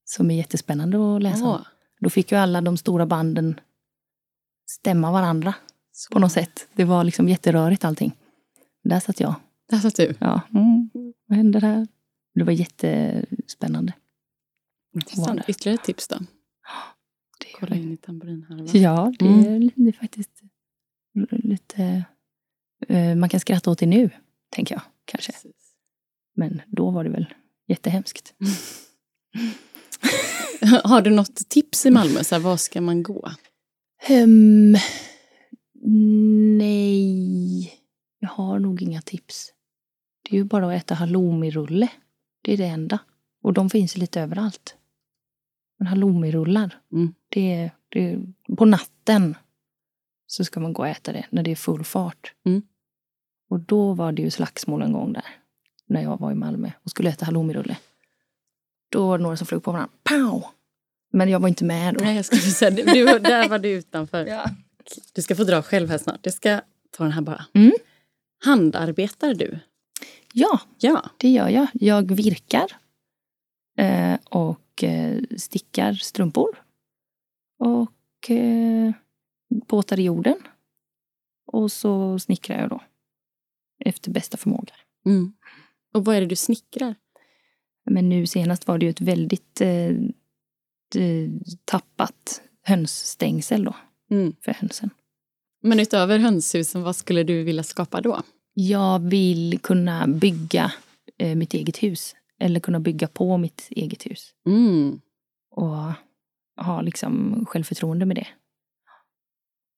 Som 0.06 0.32
är 0.32 0.36
jättespännande 0.36 1.16
att 1.16 1.22
läsa 1.24 1.44
om. 1.46 1.50
Åh, 1.52 1.62
Då 2.00 2.10
fick 2.10 2.32
ju 2.32 2.38
alla 2.38 2.62
de 2.62 2.78
stora 2.78 3.06
banden 3.06 3.60
stämma 4.70 5.12
varandra 5.12 5.54
så. 5.92 6.14
på 6.14 6.20
något 6.20 6.32
sätt. 6.32 6.68
Det 6.74 6.84
var 6.84 7.04
liksom 7.04 7.30
jätterörigt 7.30 7.86
allting. 7.86 8.12
Där 8.84 9.00
satt 9.00 9.20
jag. 9.20 9.36
Där 9.70 9.78
satt 9.78 9.96
du. 9.96 10.16
Ja, 10.20 10.42
mm, 10.54 10.90
vad 11.28 11.38
händer 11.38 11.62
här? 11.62 11.88
Det 12.34 12.44
var 12.44 12.52
jättespännande. 12.52 13.94
Intressant. 14.96 15.42
Ytterligare 15.50 15.76
ett 15.80 15.84
tips 15.84 16.08
då? 16.08 16.16
Det 17.40 17.46
Kolla 17.60 17.76
in 17.76 17.92
i 17.94 17.98
tamburinhärvan. 17.98 18.68
Ja, 18.74 19.14
det, 19.20 19.26
Mm. 19.26 19.40
är, 19.64 19.72
det 19.76 19.90
är 19.90 19.94
faktiskt 19.94 20.42
lite... 21.32 22.04
eh, 22.88 23.16
man 23.16 23.30
kan 23.30 23.40
skratta 23.40 23.72
åt 23.72 23.80
det 23.80 23.86
nu, 23.86 24.10
tänker 24.50 24.76
jag. 24.76 24.82
Kanske. 25.06 25.32
Precis. 25.32 25.65
Men 26.36 26.62
då 26.68 26.92
var 26.92 27.04
det 27.04 27.10
väl 27.10 27.34
jättehemskt. 27.68 28.34
Har 30.84 31.02
du 31.02 31.10
något 31.10 31.36
tips 31.50 31.86
i 31.86 31.92
Malmö? 31.92 32.24
Så 32.24 32.36
här, 32.36 32.42
var 32.42 32.58
ska 32.58 32.82
man 32.82 33.04
gå? 33.04 33.30
Um, 34.10 34.76
nej, 36.58 37.74
jag 38.20 38.30
har 38.30 38.60
nog 38.60 38.82
inga 38.82 39.02
tips. 39.02 39.54
Det 40.22 40.36
är 40.36 40.40
ju 40.40 40.44
bara 40.44 40.68
att 40.68 40.74
äta 40.84 40.94
halloumirulle. 40.96 41.88
Det 42.42 42.54
är 42.54 42.58
det 42.58 42.66
enda. 42.66 43.00
Och 43.44 43.54
de 43.54 43.70
finns 43.70 43.98
lite 43.98 44.22
överallt. 44.22 44.76
Men 45.80 45.88
halloumirullar, 45.88 46.80
Mm. 46.92 47.14
det, 47.30 47.54
är, 47.54 47.72
det 47.90 48.20
på 48.58 48.66
natten 48.66 49.36
så 50.28 50.46
ska 50.46 50.60
man 50.60 50.74
gå 50.74 50.82
och 50.82 50.88
äta 50.88 51.14
det 51.14 51.26
när 51.30 51.44
det 51.44 51.52
är 51.52 51.56
full 51.56 51.84
fart. 51.84 52.34
Mm. 52.46 52.62
Och 53.50 53.60
då 53.60 53.94
var 53.94 54.12
det 54.12 54.22
ju 54.22 54.32
slagsmål 54.32 54.82
en 54.82 54.94
gång 54.94 55.14
där. 55.14 55.26
När 55.88 56.02
jag 56.02 56.20
var 56.20 56.32
i 56.32 56.36
Malmö 56.36 56.72
och 56.84 56.90
skulle 56.90 57.10
äta 57.10 57.26
halloumirulle. 57.26 57.78
Då 58.90 59.08
var 59.08 59.18
det 59.18 59.24
några 59.24 59.38
som 59.38 59.48
flög 59.48 59.64
på 59.64 59.72
varandra. 59.72 59.94
Pow! 60.04 60.46
Men 61.14 61.30
jag 61.30 61.40
var 61.40 61.48
inte 61.48 61.66
med 61.66 61.94
då. 61.94 62.04
Nej, 62.04 62.16
jag 62.16 62.26
skulle 62.26 62.42
säga, 62.42 62.72
du, 62.72 62.84
där 63.20 63.50
var 63.50 63.60
du 63.60 63.70
utanför. 63.70 64.26
Ja. 64.36 64.46
Du 65.14 65.22
ska 65.22 65.36
få 65.36 65.44
dra 65.44 65.62
själv 65.62 65.90
här 65.90 65.98
snart. 65.98 66.20
Jag 66.22 66.34
ska 66.34 66.62
ta 66.92 67.04
den 67.04 67.12
här 67.14 67.22
bara. 67.22 67.46
Mm. 67.54 67.72
Handarbetar 68.44 69.34
du? 69.34 69.60
ja, 70.34 70.60
Ja. 70.78 71.10
det 71.18 71.30
gör 71.30 71.50
jag. 71.50 71.68
Jag 71.74 72.12
virkar 72.16 72.68
eh, 73.78 74.16
och 74.24 74.84
eh, 74.84 75.22
stickar 75.38 75.94
strumpor. 75.94 76.64
Och 77.60 78.30
eh, 78.32 78.92
båtar 79.68 80.00
i 80.00 80.04
jorden. 80.04 80.36
Och 81.48 81.72
så 81.72 82.20
snickrar 82.20 82.60
jag 82.62 82.70
då. 82.70 82.84
Efter 83.86 84.12
bästa 84.12 84.38
förmåga. 84.38 84.74
Mm. 85.06 85.34
Och 85.96 86.06
vad 86.06 86.16
är 86.16 86.22
det 86.22 86.28
du 86.28 86.36
snickrar? 86.36 86.96
Men 87.90 88.10
nu 88.10 88.28
senast 88.28 88.68
var 88.68 88.78
det 88.78 88.86
ju 88.86 88.90
ett 88.90 89.02
väldigt 89.02 89.62
eh, 89.62 89.92
d- 90.92 91.30
tappat 91.66 92.42
hönsstängsel 92.64 93.64
då, 93.64 93.76
Mm. 94.12 94.36
för 94.42 94.54
hönsen. 94.54 94.90
Men 95.62 95.80
utöver 95.80 96.20
hönshusen, 96.20 96.84
vad 96.84 96.96
skulle 96.96 97.24
du 97.24 97.44
vilja 97.44 97.64
skapa 97.64 98.02
då? 98.02 98.22
Jag 98.54 99.00
vill 99.00 99.60
kunna 99.64 100.08
bygga 100.08 100.72
eh, 101.18 101.36
mitt 101.36 101.54
eget 101.54 101.84
hus. 101.84 102.16
Eller 102.40 102.60
kunna 102.60 102.80
bygga 102.80 103.08
på 103.08 103.38
mitt 103.38 103.68
eget 103.70 104.06
hus. 104.06 104.34
Mm. 104.46 105.02
Och 105.52 105.92
ha 106.66 106.82
liksom 106.82 107.46
självförtroende 107.50 108.06
med 108.06 108.16
det. 108.18 108.28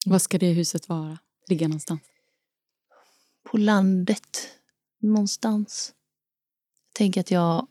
Vad 0.05 0.21
ska 0.21 0.37
det 0.37 0.51
huset 0.51 0.89
vara? 0.89 1.17
Ligga 1.49 1.67
någonstans? 1.67 2.01
På 3.51 3.57
landet. 3.57 4.49
Någonstans. 5.01 5.93
Tänker 6.97 7.21
att 7.21 7.31
jag 7.31 7.67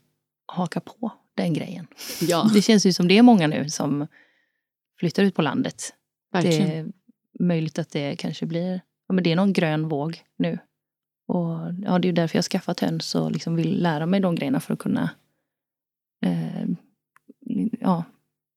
hakar 0.46 0.80
på 0.80 1.12
den 1.34 1.52
grejen. 1.52 1.86
Ja, 2.20 2.50
Det 2.54 2.62
känns 2.62 2.86
ju 2.86 2.92
som 2.92 3.08
det 3.08 3.18
är 3.18 3.22
många 3.22 3.46
nu 3.46 3.68
som 3.68 4.06
flyttar 4.98 5.22
ut 5.22 5.34
på 5.34 5.42
landet. 5.42 5.94
verkligen. 6.32 6.68
Det 6.68 6.74
är 6.74 6.92
möjligt 7.44 7.78
att 7.78 7.90
det 7.90 8.16
kanske 8.16 8.46
blir 8.46 8.80
ja, 9.08 9.14
men 9.14 9.24
det 9.24 9.32
är 9.32 9.36
någon 9.36 9.52
grön 9.52 9.88
våg 9.88 10.24
nu. 10.38 10.58
Och 11.28 11.58
ja, 11.84 11.98
Det 11.98 12.06
är 12.06 12.10
ju 12.10 12.12
därför 12.12 12.38
jag 12.38 12.44
skaffat 12.44 12.80
höns 12.80 13.14
och 13.14 13.32
liksom 13.32 13.56
vill 13.56 13.82
lära 13.82 14.06
mig 14.06 14.20
de 14.20 14.34
grejerna 14.34 14.60
för 14.60 14.72
att 14.72 14.78
kunna... 14.78 15.10
Eh, 16.24 16.66
ja, 17.80 18.04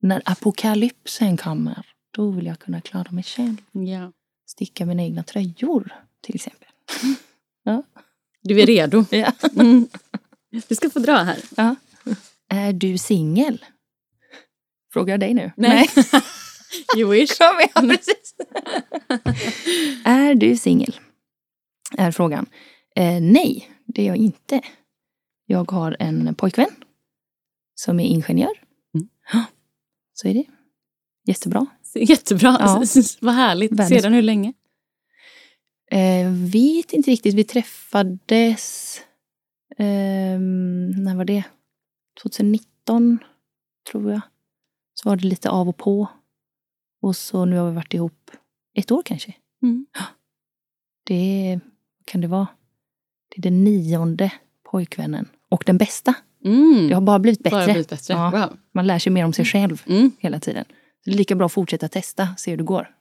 när 0.01 0.21
apokalypsen 0.25 1.37
kommer, 1.37 1.85
då 2.11 2.31
vill 2.31 2.45
jag 2.45 2.59
kunna 2.59 2.81
klara 2.81 3.11
mig 3.11 3.23
själv. 3.23 3.57
Ja. 3.71 4.11
Sticka 4.45 4.85
mina 4.85 5.03
egna 5.03 5.23
tröjor, 5.23 5.93
till 6.21 6.35
exempel. 6.35 6.69
Du 8.41 8.61
är 8.61 8.65
redo. 8.65 9.05
Ja. 9.11 9.31
Mm. 9.55 9.87
Du 10.51 10.75
ska 10.75 10.89
få 10.89 10.99
dra 10.99 11.13
här. 11.17 11.37
Ja. 11.57 11.75
Är 12.49 12.73
du 12.73 12.97
singel? 12.97 13.65
Frågar 14.93 15.13
jag 15.13 15.19
dig 15.19 15.33
nu? 15.33 15.51
Nej. 15.57 15.89
You 16.97 17.09
wish. 17.11 17.37
Kom 17.37 17.59
igen, 17.59 17.97
precis. 17.97 18.35
är 20.05 20.35
du 20.35 20.57
singel? 20.57 20.99
Är 21.97 22.11
frågan. 22.11 22.45
Eh, 22.95 23.21
nej, 23.21 23.71
det 23.85 24.01
är 24.01 24.05
jag 24.07 24.17
inte. 24.17 24.61
Jag 25.45 25.71
har 25.71 25.95
en 25.99 26.35
pojkvän 26.35 26.69
som 27.75 27.99
är 27.99 28.05
ingenjör. 28.05 28.63
Mm. 28.95 29.07
Så 30.13 30.27
är 30.27 30.33
det. 30.33 30.45
Jättebra. 31.25 31.65
Jättebra. 31.95 32.57
Ja. 32.59 32.83
Vad 33.19 33.33
härligt. 33.33 33.71
Världens- 33.71 33.87
Sedan 34.01 34.13
hur 34.13 34.21
länge? 34.21 34.53
Eh, 35.91 36.31
vet 36.51 36.93
inte 36.93 37.11
riktigt. 37.11 37.35
Vi 37.35 37.43
träffades... 37.43 39.01
ehm, 39.77 40.91
när 40.91 41.15
var 41.15 41.25
det? 41.25 41.43
2019, 42.23 43.19
tror 43.91 44.11
jag. 44.11 44.21
Så 44.93 45.09
var 45.09 45.15
det 45.15 45.27
lite 45.27 45.49
av 45.49 45.69
och 45.69 45.77
på. 45.77 46.07
Och 47.01 47.15
så 47.15 47.45
nu 47.45 47.57
har 47.57 47.69
vi 47.69 47.75
varit 47.75 47.93
ihop 47.93 48.31
ett 48.73 48.91
år 48.91 49.01
kanske. 49.05 49.33
Mm. 49.63 49.85
Det 51.05 51.15
är, 51.51 51.55
vad 51.97 52.05
kan 52.05 52.21
det 52.21 52.27
vara? 52.27 52.47
Det 53.29 53.39
är 53.39 53.41
den 53.41 53.63
nionde 53.63 54.31
pojkvännen. 54.71 55.29
Och 55.49 55.63
den 55.65 55.77
bästa. 55.77 56.13
Mm. 56.45 56.87
Det 56.87 56.93
har 56.93 57.01
bara 57.01 57.19
blivit 57.19 57.43
bättre. 57.43 57.57
Bara 57.57 57.65
blivit 57.65 57.89
bättre. 57.89 58.13
Ja. 58.13 58.29
Wow. 58.31 58.57
Man 58.71 58.87
lär 58.87 58.99
sig 58.99 59.11
mer 59.11 59.25
om 59.25 59.33
sig 59.33 59.45
själv 59.45 59.81
Mm. 59.87 60.11
hela 60.19 60.39
tiden. 60.39 60.65
Så 61.03 61.09
det 61.09 61.11
är 61.11 61.17
lika 61.17 61.35
bra 61.35 61.45
att 61.45 61.51
fortsätta 61.51 61.87
testa, 61.87 62.27
se 62.37 62.51
hur 62.51 62.57
det 62.57 62.63
går. 62.63 62.95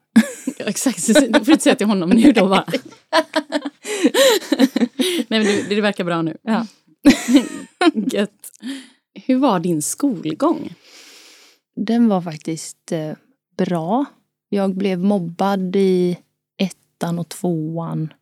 Ja, 0.59 0.65
exakt, 0.67 1.07
du 1.07 1.15
får 1.15 1.51
inte 1.51 1.59
säga 1.59 1.77
till 1.77 1.87
honom 1.87 2.11
nu 2.11 2.33
då 2.33 2.49
bara. 2.49 2.65
Nej 5.29 5.41
men 5.41 5.45
det, 5.45 5.69
det 5.69 5.81
verkar 5.81 6.05
bra 6.05 6.23
nu. 6.23 6.37
Ja. 6.43 6.67
Gött. 7.95 8.51
Hur 9.15 9.37
var 9.37 9.61
din 9.61 9.83
skolgång? 9.83 10.75
Den 11.77 12.09
var 12.09 12.21
faktiskt 12.21 12.93
eh, 12.93 13.13
bra. 13.57 14.05
Jag 14.49 14.77
blev 14.77 14.99
mobbad 14.99 15.77
i 15.77 16.19
ettan 16.59 17.19
och 17.19 17.29
tvåan. 17.29 18.13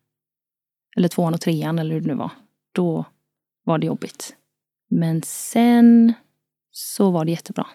Eller 0.97 1.07
tvåan 1.07 1.33
och 1.33 1.41
trean 1.41 1.79
eller 1.79 1.93
hur 1.93 2.01
det 2.01 2.07
nu 2.07 2.15
var. 2.15 2.31
Då 2.71 3.05
var 3.63 3.77
det 3.77 3.87
jobbigt. 3.87 4.35
Men 4.89 5.21
sen 5.21 6.13
så 6.71 7.11
var 7.11 7.25
det 7.25 7.31
jättebra. 7.31 7.67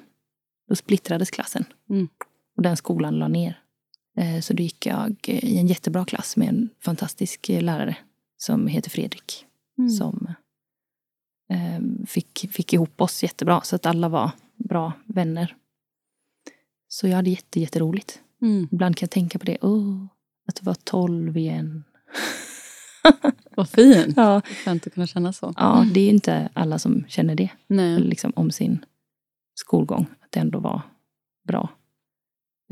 Då 0.68 0.74
splittrades 0.74 1.30
klassen. 1.30 1.64
Mm. 1.90 2.08
Och 2.56 2.62
den 2.62 2.76
skolan 2.76 3.18
la 3.18 3.28
ner. 3.28 3.61
Eh, 4.16 4.40
Så 4.40 4.52
då 4.52 4.62
gick 4.62 4.86
jag 4.86 5.16
eh, 5.28 5.44
i 5.44 5.58
en 5.58 5.66
jättebra 5.66 6.04
klass 6.04 6.36
med 6.36 6.48
en 6.48 6.68
fantastisk 6.84 7.48
eh, 7.48 7.62
lärare 7.62 7.96
som 8.36 8.66
heter 8.66 8.90
Fredrik. 8.90 9.46
Som 9.98 10.34
eh, 11.50 12.06
fick, 12.06 12.48
fick 12.52 12.72
ihop 12.72 13.00
oss 13.00 13.22
jättebra. 13.22 13.60
Så 13.60 13.76
att 13.76 13.86
alla 13.86 14.08
var 14.08 14.30
bra 14.56 14.92
vänner. 15.06 15.56
Så 16.88 17.08
jag 17.08 17.16
hade 17.16 17.30
jätte, 17.30 17.60
jätteroligt. 17.60 18.20
Mm. 18.42 18.68
Ibland 18.72 18.96
kan 18.96 19.06
jag 19.06 19.10
tänka 19.10 19.38
på 19.38 19.44
det. 19.44 19.58
Oh, 19.60 20.06
att 20.48 20.62
var 20.62 20.74
tolv 20.74 21.36
igen. 21.36 21.84
Vad 23.56 23.68
fint. 23.68 24.16
Ja. 24.16 24.40
Skönt 24.64 24.86
att 24.86 24.94
kunna 24.94 25.06
känna 25.06 25.32
så. 25.32 25.52
ja, 25.56 25.86
det 25.94 26.00
är 26.00 26.08
inte 26.10 26.48
alla 26.54 26.78
som 26.78 27.04
känner 27.08 27.34
det. 27.34 27.50
Nej. 27.66 28.00
Liksom 28.00 28.32
om 28.36 28.50
sin 28.50 28.84
skolgång. 29.54 30.06
Att 30.24 30.32
det 30.32 30.40
ändå 30.40 30.58
var 30.58 30.82
bra. 31.48 31.68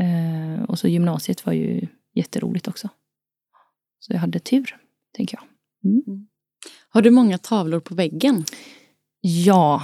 Eh, 0.00 0.62
och 0.64 0.78
så 0.78 0.88
gymnasiet 0.88 1.46
var 1.46 1.52
ju 1.52 1.86
jätteroligt 2.14 2.68
också. 2.68 2.88
Så 3.98 4.12
jag 4.12 4.18
hade 4.20 4.38
tur, 4.38 4.76
tänker 5.16 5.36
jag. 5.38 5.44
Har 6.88 7.02
du 7.02 7.10
många 7.10 7.38
tavlor 7.38 7.80
på 7.80 7.94
väggen? 7.94 8.44
Ja. 9.20 9.82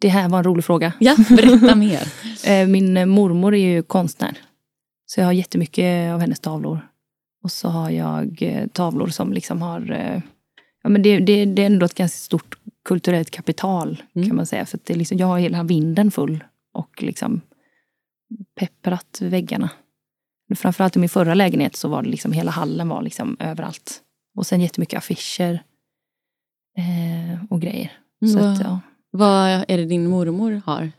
Det 0.00 0.08
här 0.08 0.28
var 0.28 0.38
en 0.38 0.44
rolig 0.44 0.64
fråga. 0.64 0.92
Ja, 1.00 1.16
berätta 1.30 1.74
mer. 1.74 2.02
Eh, 2.46 2.68
Min 2.68 3.08
mormor 3.08 3.54
är 3.54 3.58
ju 3.74 3.82
konstnär. 3.82 4.38
Så 5.06 5.20
jag 5.20 5.26
har 5.26 5.32
jättemycket 5.32 6.12
av 6.12 6.20
hennes 6.20 6.40
tavlor. 6.40 6.88
Och 7.42 7.52
så 7.52 7.68
har 7.68 7.90
jag 7.90 8.42
eh, 8.42 8.66
tavlor 8.66 9.06
som 9.08 9.32
liksom 9.32 9.62
har... 9.62 9.90
eh, 9.92 10.22
Ja, 10.82 10.88
men 10.88 11.02
det, 11.02 11.18
det, 11.18 11.44
det 11.44 11.62
är 11.62 11.66
ändå 11.66 11.86
ett 11.86 11.94
ganska 11.94 12.18
stort 12.18 12.58
kulturellt 12.84 13.30
kapital 13.30 14.02
Mm. 14.14 14.28
kan 14.28 14.36
man 14.36 14.46
säga. 14.46 14.66
För 14.66 14.78
att 14.78 14.84
det 14.84 14.92
är 14.94 14.98
liksom, 14.98 15.18
jag 15.18 15.26
har 15.26 15.38
hela 15.38 15.62
vinden 15.62 16.10
full 16.10 16.44
och 16.72 17.02
liksom 17.02 17.40
pepprat 18.54 19.18
väggarna. 19.20 19.70
Framförallt 20.56 20.96
i 20.96 20.98
min 20.98 21.08
förra 21.08 21.34
lägenhet 21.34 21.76
så 21.76 21.88
var 21.88 22.02
det 22.02 22.08
liksom 22.08 22.32
hela 22.32 22.50
hallen 22.50 22.88
var 22.88 23.02
liksom 23.02 23.36
överallt. 23.40 24.02
Och 24.34 24.46
sen 24.46 24.60
jättemycket 24.60 24.98
affischer 24.98 25.62
eh, 26.76 27.44
och 27.50 27.60
grejer. 27.60 27.92
Så 28.32 28.38
Vad- 28.38 28.52
att, 28.52 28.60
ja. 28.60 28.80
Vad 29.10 29.48
är 29.68 29.76
det 29.78 29.84
din 29.84 30.06
mormor 30.06 30.62
har 30.66 30.92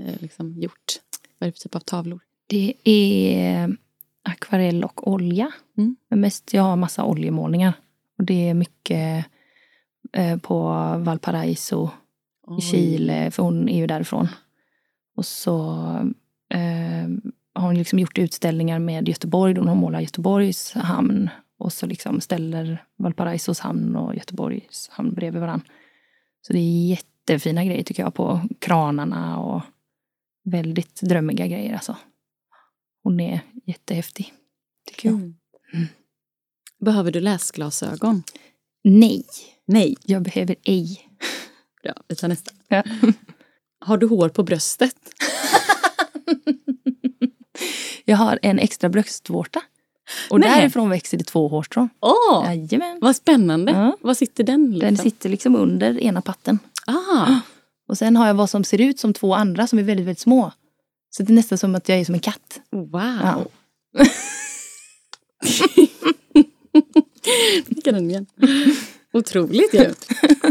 eh, 0.00 0.20
liksom 0.20 0.58
gjort? 0.58 0.92
Vad 1.38 1.46
är 1.46 1.50
det 1.50 1.58
för 1.58 1.60
typ 1.62 1.74
av 1.74 1.80
tavlor? 1.80 2.20
Det 2.46 2.74
är 2.84 3.76
akvarell 4.22 4.84
och 4.84 5.08
olja. 5.08 5.52
Mm. 5.78 5.96
Men 6.08 6.20
mest, 6.20 6.54
jag 6.54 6.62
har 6.62 6.76
massa 6.76 7.04
oljemålningar. 7.04 7.72
Och 8.18 8.24
det 8.24 8.48
är 8.48 8.54
mycket 8.54 9.26
eh, 10.12 10.38
på 10.38 10.68
Valparaiso 10.98 11.90
i 12.58 12.60
Chile, 12.62 13.30
för 13.30 13.42
hon 13.42 13.68
är 13.68 13.76
ju 13.76 13.86
därifrån. 13.86 14.28
Och 15.16 15.26
så 15.26 15.76
har 17.54 17.66
hon 17.66 17.78
liksom 17.78 17.98
gjort 17.98 18.18
utställningar 18.18 18.78
med 18.78 19.08
Göteborg. 19.08 19.54
Hon 19.58 19.68
har 19.68 19.74
målat 19.74 20.02
Göteborgs 20.02 20.72
hamn. 20.72 21.30
Och 21.58 21.72
så 21.72 21.86
liksom 21.86 22.20
ställer 22.20 22.84
Valparaisos 22.96 23.60
hamn 23.60 23.96
och 23.96 24.14
Göteborgs 24.14 24.88
hamn 24.92 25.14
bredvid 25.14 25.40
varandra. 25.40 25.66
Så 26.46 26.52
det 26.52 26.58
är 26.58 26.88
jättefina 26.88 27.64
grejer 27.64 27.82
tycker 27.82 28.02
jag 28.02 28.14
på 28.14 28.40
kranarna 28.58 29.38
och 29.38 29.62
väldigt 30.44 31.00
drömmiga 31.00 31.46
grejer 31.46 31.74
alltså. 31.74 31.96
Hon 33.02 33.20
är 33.20 33.40
jättehäftig, 33.66 34.32
tycker 34.88 35.08
jag. 35.08 35.18
Mm. 35.18 35.86
Behöver 36.80 37.12
du 37.12 37.20
läsglasögon? 37.20 38.22
Nej, 38.84 39.24
Nej. 39.64 39.96
jag 40.04 40.22
behöver 40.22 40.56
ej. 40.64 41.00
Bra, 41.82 41.94
vi 42.08 42.16
tar 42.16 42.28
nästa. 42.28 42.50
Ja. 42.68 42.82
Har 43.80 43.96
du 43.98 44.06
hår 44.06 44.28
på 44.28 44.42
bröstet? 44.42 44.96
Jag 48.04 48.16
har 48.16 48.38
en 48.42 48.58
extra 48.58 48.88
bröstvårta. 48.88 49.62
Och 50.30 50.40
Nej. 50.40 50.60
därifrån 50.60 50.90
växer 50.90 51.18
det 51.18 51.24
två 51.24 51.48
hårstrån. 51.48 51.88
Åh, 52.00 52.44
Jajamän. 52.46 52.98
vad 53.00 53.16
spännande. 53.16 53.72
Ja. 53.72 53.96
Var 54.00 54.14
sitter 54.14 54.44
den? 54.44 54.70
Liksom? 54.70 54.80
Den 54.80 54.96
sitter 54.96 55.28
liksom 55.28 55.56
under 55.56 56.00
ena 56.02 56.20
patten. 56.22 56.58
ah, 56.86 57.34
Och 57.88 57.98
sen 57.98 58.16
har 58.16 58.26
jag 58.26 58.34
vad 58.34 58.50
som 58.50 58.64
ser 58.64 58.80
ut 58.80 58.98
som 58.98 59.12
två 59.12 59.34
andra 59.34 59.66
som 59.66 59.78
är 59.78 59.82
väldigt, 59.82 60.06
väldigt 60.06 60.18
små. 60.20 60.52
Så 61.10 61.22
det 61.22 61.32
är 61.32 61.34
nästan 61.34 61.58
som 61.58 61.74
att 61.74 61.88
jag 61.88 61.98
är 62.00 62.04
som 62.04 62.14
en 62.14 62.20
katt. 62.20 62.60
wow. 62.70 62.90
Ja. 63.22 63.44
Fick 67.68 67.84
den 67.84 68.10
igen. 68.10 68.26
Otroligt 69.12 69.74
ju. 69.74 69.94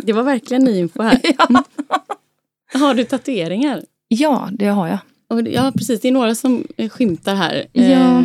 Det 0.03 0.13
var 0.13 0.23
verkligen 0.23 0.63
ny 0.63 0.79
info 0.79 1.01
här. 1.03 1.21
Ja. 1.37 2.79
Har 2.79 2.93
du 2.93 3.03
tatueringar? 3.03 3.83
Ja, 4.07 4.49
det 4.51 4.65
har 4.67 4.87
jag. 4.87 4.97
Ja, 5.39 5.71
precis. 5.75 6.01
Det 6.01 6.07
är 6.07 6.11
några 6.11 6.35
som 6.35 6.67
eh, 6.77 6.89
skymtar 6.89 7.35
här. 7.35 7.65
Ja. 7.73 7.83
Eh, 7.83 8.23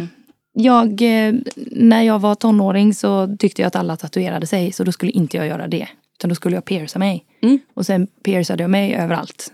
Jag, 0.58 1.02
eh, 1.02 1.34
när 1.70 2.02
jag 2.02 2.18
var 2.18 2.34
tonåring 2.34 2.94
så 2.94 3.36
tyckte 3.38 3.62
jag 3.62 3.66
att 3.66 3.76
alla 3.76 3.96
tatuerade 3.96 4.46
sig. 4.46 4.72
Så 4.72 4.84
då 4.84 4.92
skulle 4.92 5.12
inte 5.12 5.36
jag 5.36 5.46
göra 5.46 5.68
det. 5.68 5.88
Utan 6.18 6.28
då 6.28 6.34
skulle 6.34 6.56
jag 6.56 6.64
pierca 6.64 6.98
mig. 6.98 7.24
Mm. 7.42 7.58
Och 7.74 7.86
sen 7.86 8.06
piercade 8.24 8.62
jag 8.62 8.70
mig 8.70 8.94
överallt. 8.94 9.52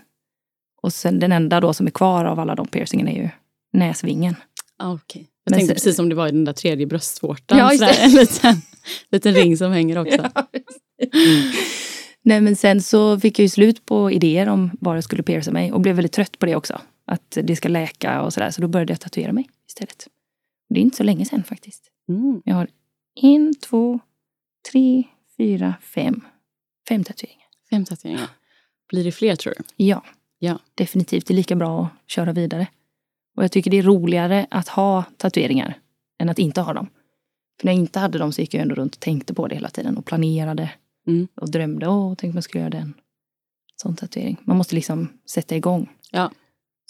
Och 0.81 0.93
sen 0.93 1.19
den 1.19 1.31
enda 1.31 1.59
då 1.59 1.73
som 1.73 1.87
är 1.87 1.91
kvar 1.91 2.25
av 2.25 2.39
alla 2.39 2.55
de 2.55 2.67
piercingen 2.67 3.07
är 3.07 3.15
ju 3.15 3.29
näsvingen. 3.73 4.35
ah, 4.79 4.93
okej. 4.93 5.27
Jag 5.45 5.51
Men 5.51 5.59
tänkte 5.59 5.67
sen- 5.67 5.75
precis 5.75 5.95
som 5.95 6.09
det 6.09 6.15
var 6.15 6.27
i 6.27 6.31
den 6.31 6.45
där 6.45 6.53
tredje 6.53 6.85
bröstvårtan. 6.85 7.57
Ja, 7.57 7.69
sådär, 7.69 7.95
en 7.99 8.11
liten, 8.11 8.55
liten 9.11 9.33
ring 9.33 9.57
som 9.57 9.71
hänger 9.71 9.97
också. 9.97 10.29
Nej 12.25 12.41
men 12.41 12.55
sen 12.55 12.81
så 12.81 13.19
fick 13.19 13.39
jag 13.39 13.43
ju 13.43 13.49
slut 13.49 13.85
på 13.85 14.11
idéer 14.11 14.49
om 14.49 14.71
var 14.81 14.95
jag 14.95 15.03
skulle 15.03 15.23
pierca 15.23 15.51
mig. 15.51 15.71
Och 15.71 15.81
blev 15.81 15.95
väldigt 15.95 16.11
trött 16.11 16.39
på 16.39 16.45
det 16.45 16.55
också. 16.55 16.81
Att 17.05 17.37
det 17.43 17.55
ska 17.55 17.69
läka 17.69 18.21
och 18.21 18.33
sådär. 18.33 18.51
Så 18.51 18.61
då 18.61 18.67
började 18.67 18.93
jag 18.93 18.99
tatuera 19.01 19.31
mig 19.31 19.49
istället. 19.67 20.07
Det 20.69 20.79
är 20.79 20.81
inte 20.83 20.97
så 20.97 21.03
länge 21.03 21.25
sedan 21.25 21.43
faktiskt. 21.43 21.91
Mm. 22.09 22.41
Jag 22.45 22.55
har 22.55 22.67
en, 23.21 23.55
två, 23.55 23.99
tre, 24.71 25.03
fyra, 25.37 25.73
fem. 25.81 26.21
Fem 26.89 27.03
tatueringar. 27.03 27.47
Fem 27.69 27.85
tatueringar. 27.85 28.29
Blir 28.89 29.03
det 29.03 29.11
fler 29.11 29.35
tror 29.35 29.53
du? 29.57 29.63
Ja, 29.85 30.03
Ja. 30.39 30.59
definitivt. 30.75 31.27
Det 31.27 31.33
är 31.33 31.35
lika 31.35 31.55
bra 31.55 31.83
att 31.83 32.11
köra 32.11 32.33
vidare. 32.33 32.67
Och 33.37 33.43
jag 33.43 33.51
tycker 33.51 33.71
det 33.71 33.77
är 33.77 33.83
roligare 33.83 34.47
att 34.51 34.67
ha 34.67 35.03
tatueringar 35.17 35.77
än 36.19 36.29
att 36.29 36.39
inte 36.39 36.61
ha 36.61 36.73
dem. 36.73 36.89
För 37.59 37.65
när 37.65 37.73
jag 37.73 37.79
inte 37.79 37.99
hade 37.99 38.17
dem 38.17 38.31
så 38.31 38.41
gick 38.41 38.53
jag 38.53 38.61
ändå 38.61 38.75
runt 38.75 38.95
och 38.95 39.01
tänkte 39.01 39.33
på 39.33 39.47
det 39.47 39.55
hela 39.55 39.69
tiden 39.69 39.97
och 39.97 40.05
planerade. 40.05 40.71
Mm. 41.07 41.27
Och 41.35 41.51
drömde, 41.51 41.87
åh, 41.87 42.15
tänk 42.17 42.31
om 42.31 42.37
jag 42.37 42.43
skulle 42.43 42.61
göra 42.61 42.69
den. 42.69 42.93
Sån 43.75 43.95
tatuering. 43.95 44.37
Man 44.43 44.57
måste 44.57 44.75
liksom 44.75 45.07
sätta 45.25 45.55
igång. 45.55 45.89
Ja. 46.11 46.31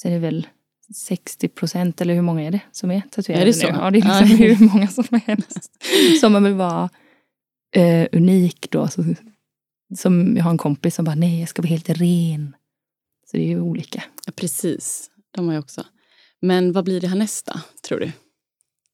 Sen 0.04 0.12
är 0.12 0.16
det 0.16 0.22
väl 0.22 0.48
60 0.96 1.48
procent, 1.48 2.02
eller 2.02 2.14
hur 2.14 2.22
många 2.22 2.42
är 2.42 2.52
det 2.52 2.60
som 2.72 2.92
är 2.92 3.02
tatuerade 3.12 3.44
Är 3.44 3.46
det 3.46 3.54
så? 3.54 3.68
nu? 3.72 3.78
Ja, 3.78 3.92
det 3.92 3.98
är 4.00 4.02
liksom 4.22 4.28
Ja. 4.46 4.54
hur 4.56 4.66
många 4.74 4.88
som 4.88 5.20
helst. 5.26 5.84
Som 6.20 6.34
man 6.34 6.44
vill 6.44 6.54
vara 6.54 6.90
eh, 7.76 8.08
unik 8.12 8.68
då. 8.72 8.88
Så, 8.88 9.04
som 9.98 10.38
jag 10.38 10.44
har 10.44 10.52
en 10.52 10.58
kompis 10.58 10.96
som 10.96 11.06
bara, 11.06 11.16
nej 11.16 11.40
jag 11.40 11.50
ska 11.50 11.62
vara 11.62 11.70
helt 11.70 11.90
ren. 11.90 12.56
Så 13.32 13.38
det 13.38 13.44
är 13.44 13.48
ju 13.48 13.62
olika. 13.62 14.04
Ja, 14.26 14.32
precis. 14.36 15.10
De 15.36 15.48
har 15.48 15.54
jag 15.54 15.64
också. 15.64 15.86
Men 16.42 16.72
vad 16.72 16.84
blir 16.86 17.02
det 17.02 17.08
här 17.08 17.16
nästa, 17.16 17.62
tror 17.88 18.00
du? 18.00 18.12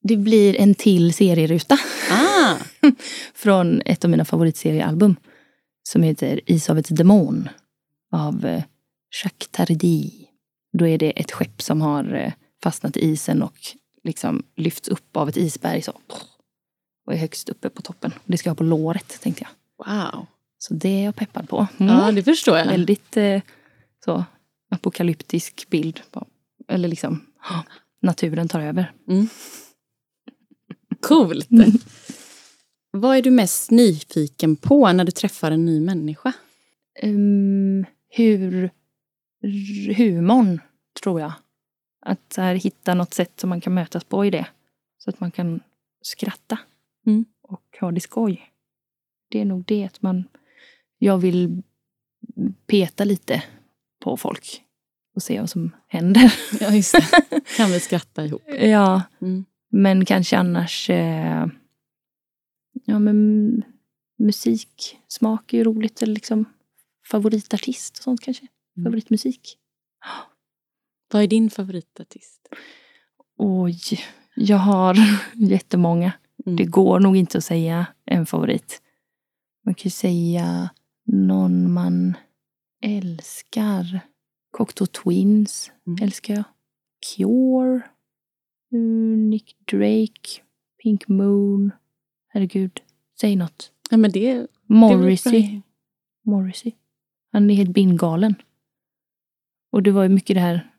Det 0.04 0.18
blir 0.18 0.56
en 0.56 0.76
till 0.76 1.14
serieruta 1.14 1.78
Ah! 2.12 2.56
från 3.34 3.82
ett 3.86 4.04
av 4.04 4.10
mina 4.12 4.26
favoritseriealbum. 4.26 5.16
Som 5.84 6.04
heter 6.04 6.42
Ishavets 6.46 6.90
demon 6.90 7.50
av 8.12 8.46
eh, 8.46 8.64
Jacques 9.24 9.50
Tardy. 9.52 10.12
Då 10.72 10.88
är 10.88 10.98
det 10.98 11.20
ett 11.20 11.32
skepp 11.32 11.62
som 11.62 11.82
har 11.82 12.14
eh, 12.14 12.34
fastnat 12.64 12.98
i 12.98 13.06
isen 13.06 13.44
och 13.44 13.58
liksom 14.04 14.44
lyfts 14.56 14.88
upp 14.88 15.18
av 15.18 15.30
ett 15.30 15.38
isberg. 15.38 15.82
Så. 15.82 15.94
Och 17.06 17.14
är 17.14 17.18
högst 17.18 17.50
uppe 17.50 17.70
på 17.70 17.82
toppen. 17.82 18.14
Det 18.26 18.38
ska 18.38 18.50
jag 18.50 18.52
ha 18.52 18.58
på 18.58 18.64
låret 18.64 19.22
tänkte 19.22 19.44
jag. 19.44 19.88
Wow. 19.88 20.26
Så 20.58 20.74
det 20.74 20.90
är 20.90 21.06
jag 21.06 21.16
peppad 21.16 21.50
på. 21.50 21.68
Mm. 21.78 21.96
Ja, 21.96 22.12
det 22.12 22.24
förstår 22.24 22.58
jag. 22.58 22.66
Väldigt 22.66 23.18
eh, 23.18 23.42
så 24.06 24.24
apokalyptisk 24.72 25.70
bild. 25.70 26.02
På, 26.12 26.28
eller 26.68 26.88
liksom 26.88 27.26
naturen 28.02 28.48
tar 28.48 28.60
över. 28.60 28.92
Coolt. 31.02 31.48
Vad 32.92 33.18
är 33.18 33.22
du 33.22 33.32
mest 33.32 33.72
nyfiken 33.72 34.56
på 34.56 34.92
när 34.92 35.04
du 35.04 35.12
träffar 35.12 35.52
en 35.52 35.66
ny 35.66 35.80
människa? 35.80 36.34
Um, 37.04 37.86
hur 38.10 38.72
humorn, 39.98 40.62
tror 41.04 41.20
jag. 41.22 41.34
Att 42.02 42.34
här, 42.38 42.56
hitta 42.56 42.94
något 42.94 43.14
sätt 43.14 43.40
som 43.40 43.50
man 43.50 43.62
kan 43.62 43.74
mötas 43.74 44.04
på 44.04 44.26
i 44.26 44.30
det. 44.30 44.48
Så 44.98 45.10
att 45.10 45.20
man 45.20 45.32
kan 45.32 45.60
skratta 46.02 46.58
Mm. 47.06 47.26
och 47.42 47.78
ha 47.82 47.92
det 47.92 48.00
skoj. 48.02 48.52
Det 49.32 49.42
är 49.42 49.46
nog 49.46 49.64
det 49.66 49.84
att 49.86 50.02
man... 50.02 50.24
Jag 50.98 51.18
vill 51.18 51.62
peta 52.68 53.04
lite 53.04 53.44
på 54.04 54.18
folk 54.18 54.64
och 55.16 55.24
se 55.24 55.40
vad 55.40 55.50
som 55.50 55.72
händer. 55.88 56.34
Ja, 56.60 56.72
just 56.76 56.92
det. 56.94 57.42
Kan 57.58 57.70
vi 57.72 57.80
skratta 57.80 58.26
ihop? 58.26 58.42
ja, 58.48 59.02
Mm. 59.22 59.46
men 59.70 60.06
kanske 60.06 60.38
annars... 60.38 60.90
Eh, 60.90 61.48
ja, 62.86 63.00
men 63.00 63.64
musik, 64.18 64.98
smak 65.08 65.54
är 65.54 65.58
ju 65.58 65.64
roligt. 65.64 66.02
Eller 66.02 66.14
liksom 66.14 66.46
favoritartist 67.12 67.98
och 67.98 68.04
sånt 68.04 68.22
kanske. 68.22 68.48
Mm. 68.80 68.84
Favoritmusik. 68.84 69.58
Vad 71.12 71.24
är 71.24 71.28
din 71.28 71.50
favoritartist? 71.50 72.48
Oj, 73.38 73.80
jag 74.36 74.58
har 74.58 74.98
jättemånga. 75.36 76.12
Mm. 76.46 76.56
Det 76.56 76.66
går 76.66 77.00
nog 77.00 77.18
inte 77.18 77.38
att 77.38 77.44
säga 77.44 77.86
en 78.06 78.26
favorit. 78.26 78.82
Man 79.66 79.74
kan 79.76 79.84
ju 79.84 79.90
säga 79.90 80.70
någon 81.06 81.74
man 81.74 82.14
älskar. 82.82 84.00
Cocteau 84.52 84.86
Twins 84.88 85.72
Mm. 85.88 86.04
älskar 86.04 86.34
jag. 86.34 86.44
Cure. 87.16 87.82
Nick 89.30 89.56
Drake. 89.72 90.42
Pink 90.84 91.08
Moon. 91.08 91.72
Herregud, 92.28 92.82
säg 93.22 93.36
något. 93.36 93.72
Ja, 93.90 93.98
men 93.98 94.12
det, 94.12 94.34
det 94.34 94.48
Morrissey. 94.68 95.52
bra. 95.52 95.62
Morrissey. 96.36 96.72
Han 97.32 97.50
är 97.50 97.56
helt 97.56 97.70
bindgalen. 97.70 98.36
Och 99.72 99.84
det 99.84 99.92
var 99.92 100.04
ju 100.04 100.10
mycket 100.10 100.36
det 100.36 100.40
här, 100.40 100.70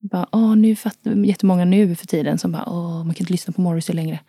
bara, 0.00 0.26
åh, 0.32 0.56
nu 0.56 0.76
fattar 0.76 1.14
jättemånga 1.14 1.64
nu 1.64 1.96
för 1.96 2.06
tiden 2.06 2.38
som 2.38 2.52
bara, 2.52 2.64
åh, 2.66 3.04
man 3.04 3.14
kan 3.14 3.22
inte 3.22 3.32
lyssna 3.32 3.52
på 3.52 3.60
Morrissey 3.60 3.96
längre. 3.96 4.20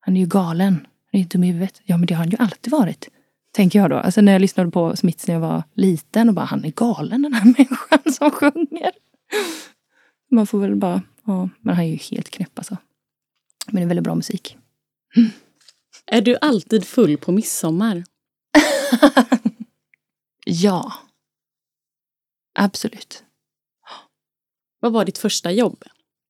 Han 0.00 0.16
är 0.16 0.20
ju 0.20 0.26
galen. 0.26 0.74
Han 1.12 1.18
är 1.20 1.22
ju 1.22 1.24
dum 1.24 1.44
i 1.44 1.46
huvudet. 1.46 1.80
Ja, 1.84 1.96
men 1.96 2.06
det 2.06 2.14
har 2.14 2.18
han 2.18 2.30
ju 2.30 2.36
alltid 2.36 2.70
varit. 2.70 3.08
Tänker 3.52 3.78
jag 3.78 3.90
då. 3.90 3.96
Alltså 3.96 4.20
när 4.20 4.32
jag 4.32 4.40
lyssnade 4.40 4.70
på 4.70 4.96
Smiths 4.96 5.26
när 5.26 5.34
jag 5.34 5.40
var 5.40 5.62
liten 5.74 6.28
och 6.28 6.34
bara, 6.34 6.44
han 6.44 6.64
är 6.64 6.70
galen 6.70 7.22
den 7.22 7.32
här 7.32 7.44
människan 7.58 8.12
som 8.12 8.30
sjunger. 8.30 8.90
Man 10.30 10.46
får 10.46 10.58
väl 10.58 10.76
bara, 10.76 11.02
ja, 11.24 11.48
men 11.60 11.76
han 11.76 11.84
är 11.84 11.88
ju 11.88 11.96
helt 11.96 12.30
knäpp 12.30 12.58
alltså. 12.58 12.76
Men 13.66 13.76
det 13.76 13.82
är 13.82 13.86
väldigt 13.86 14.04
bra 14.04 14.14
musik. 14.14 14.58
Är 16.06 16.22
du 16.22 16.36
alltid 16.40 16.84
full 16.84 17.16
på 17.18 17.32
midsommar? 17.32 18.04
Ja. 20.44 20.92
Absolut. 22.54 23.24
Vad 24.82 24.92
var 24.92 25.04
ditt 25.04 25.18
första 25.18 25.52
jobb? 25.52 25.84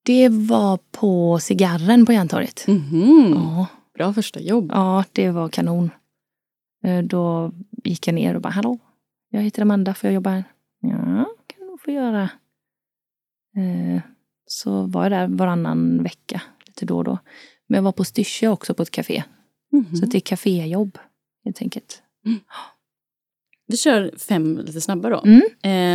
Det 0.04 0.28
var 0.28 0.78
på 0.90 1.38
cigarren 1.38 2.06
på 2.06 2.12
Järntorget. 2.12 2.64
Mhm. 2.68 3.32
Ja, 3.34 3.66
Bra 3.94 4.12
första 4.14 4.40
jobb. 4.40 4.70
ja, 4.74 5.04
det 5.12 5.30
var 5.30 5.48
kanon. 5.48 5.90
Eh, 6.84 7.02
Då 7.02 7.52
gick 7.84 8.06
jag 8.06 8.14
ner 8.14 8.34
och 8.34 8.40
bara, 8.42 8.48
hallå, 8.52 8.78
jag 9.30 9.42
heter 9.42 9.62
Amanda, 9.62 9.94
får 9.94 10.08
jag 10.08 10.14
jobba 10.14 10.30
här? 10.30 10.44
Ja, 10.80 11.26
kan 11.46 11.60
du 11.60 11.66
nog 11.66 11.80
få 11.80 11.90
göra. 11.90 12.22
Eh, 13.56 14.02
Så 14.46 14.82
var 14.86 15.02
jag 15.02 15.12
där 15.12 15.28
varannan 15.28 16.02
vecka, 16.02 16.42
lite 16.66 16.86
då 16.86 16.96
och 16.96 17.04
då. 17.04 17.18
Men 17.68 17.76
jag 17.76 17.82
var 17.82 17.92
på 17.92 18.04
Styrsö 18.04 18.48
också 18.48 18.74
på 18.74 18.82
ett 18.82 18.90
café. 18.90 19.24
Mhm. 19.72 19.96
Så 19.96 20.06
det 20.06 20.18
är 20.18 20.20
kaféjobb, 20.20 20.98
helt 21.44 21.62
enkelt. 21.62 22.02
Vi 23.66 23.76
kör 23.76 24.14
fem 24.18 24.58
lite 24.58 24.80
snabbare 24.80 25.14
då. 25.14 25.22
Mm. 25.24 25.42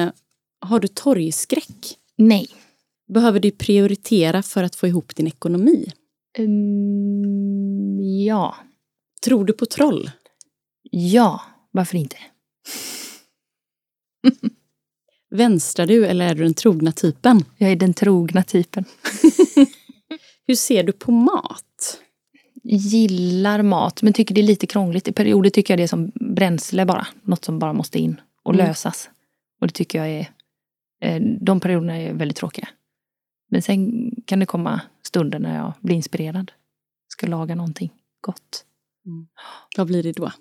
Eh, 0.07 0.13
har 0.61 0.79
du 0.79 0.87
torgskräck? 0.87 1.97
Nej. 2.17 2.47
Behöver 3.07 3.39
du 3.39 3.51
prioritera 3.51 4.43
för 4.43 4.63
att 4.63 4.75
få 4.75 4.87
ihop 4.87 5.15
din 5.15 5.27
ekonomi? 5.27 5.91
Mm, 6.37 7.99
ja. 8.25 8.55
Tror 9.23 9.45
du 9.45 9.53
på 9.53 9.65
troll? 9.65 10.11
Ja, 10.91 11.41
varför 11.71 11.97
inte? 11.97 12.17
Vänstrar 15.29 15.87
du 15.87 16.05
eller 16.05 16.27
är 16.27 16.35
du 16.35 16.43
den 16.43 16.53
trogna 16.53 16.91
typen? 16.91 17.45
Jag 17.57 17.71
är 17.71 17.75
den 17.75 17.93
trogna 17.93 18.43
typen. 18.43 18.85
Hur 20.47 20.55
ser 20.55 20.83
du 20.83 20.91
på 20.91 21.11
mat? 21.11 21.63
gillar 22.63 23.61
mat 23.61 24.01
men 24.01 24.13
tycker 24.13 24.35
det 24.35 24.41
är 24.41 24.43
lite 24.43 24.67
krångligt. 24.67 25.07
I 25.07 25.11
perioder 25.11 25.49
tycker 25.49 25.73
jag 25.73 25.79
det 25.79 25.83
är 25.83 25.87
som 25.87 26.11
bränsle 26.15 26.85
bara. 26.85 27.07
Något 27.23 27.45
som 27.45 27.59
bara 27.59 27.73
måste 27.73 27.99
in 27.99 28.21
och 28.43 28.53
Mm. 28.53 28.67
lösas. 28.67 29.09
Och 29.61 29.67
det 29.67 29.73
tycker 29.73 29.97
jag 29.99 30.09
är... 30.09 30.31
eh, 31.01 31.21
De 31.41 31.59
perioderna 31.59 31.97
är 31.97 32.13
väldigt 32.13 32.37
tråkiga. 32.37 32.67
Men 33.49 33.61
sen 33.61 34.11
kan 34.25 34.39
det 34.39 34.45
komma 34.45 34.81
stunder 35.03 35.39
när 35.39 35.55
jag 35.57 35.73
blir 35.81 35.95
inspirerad. 35.95 36.51
Ska 37.07 37.27
laga 37.27 37.55
någonting 37.55 37.93
gott. 38.21 38.65
Vad 39.77 39.87
blir 39.87 40.03
det 40.03 40.11
då? 40.11 40.31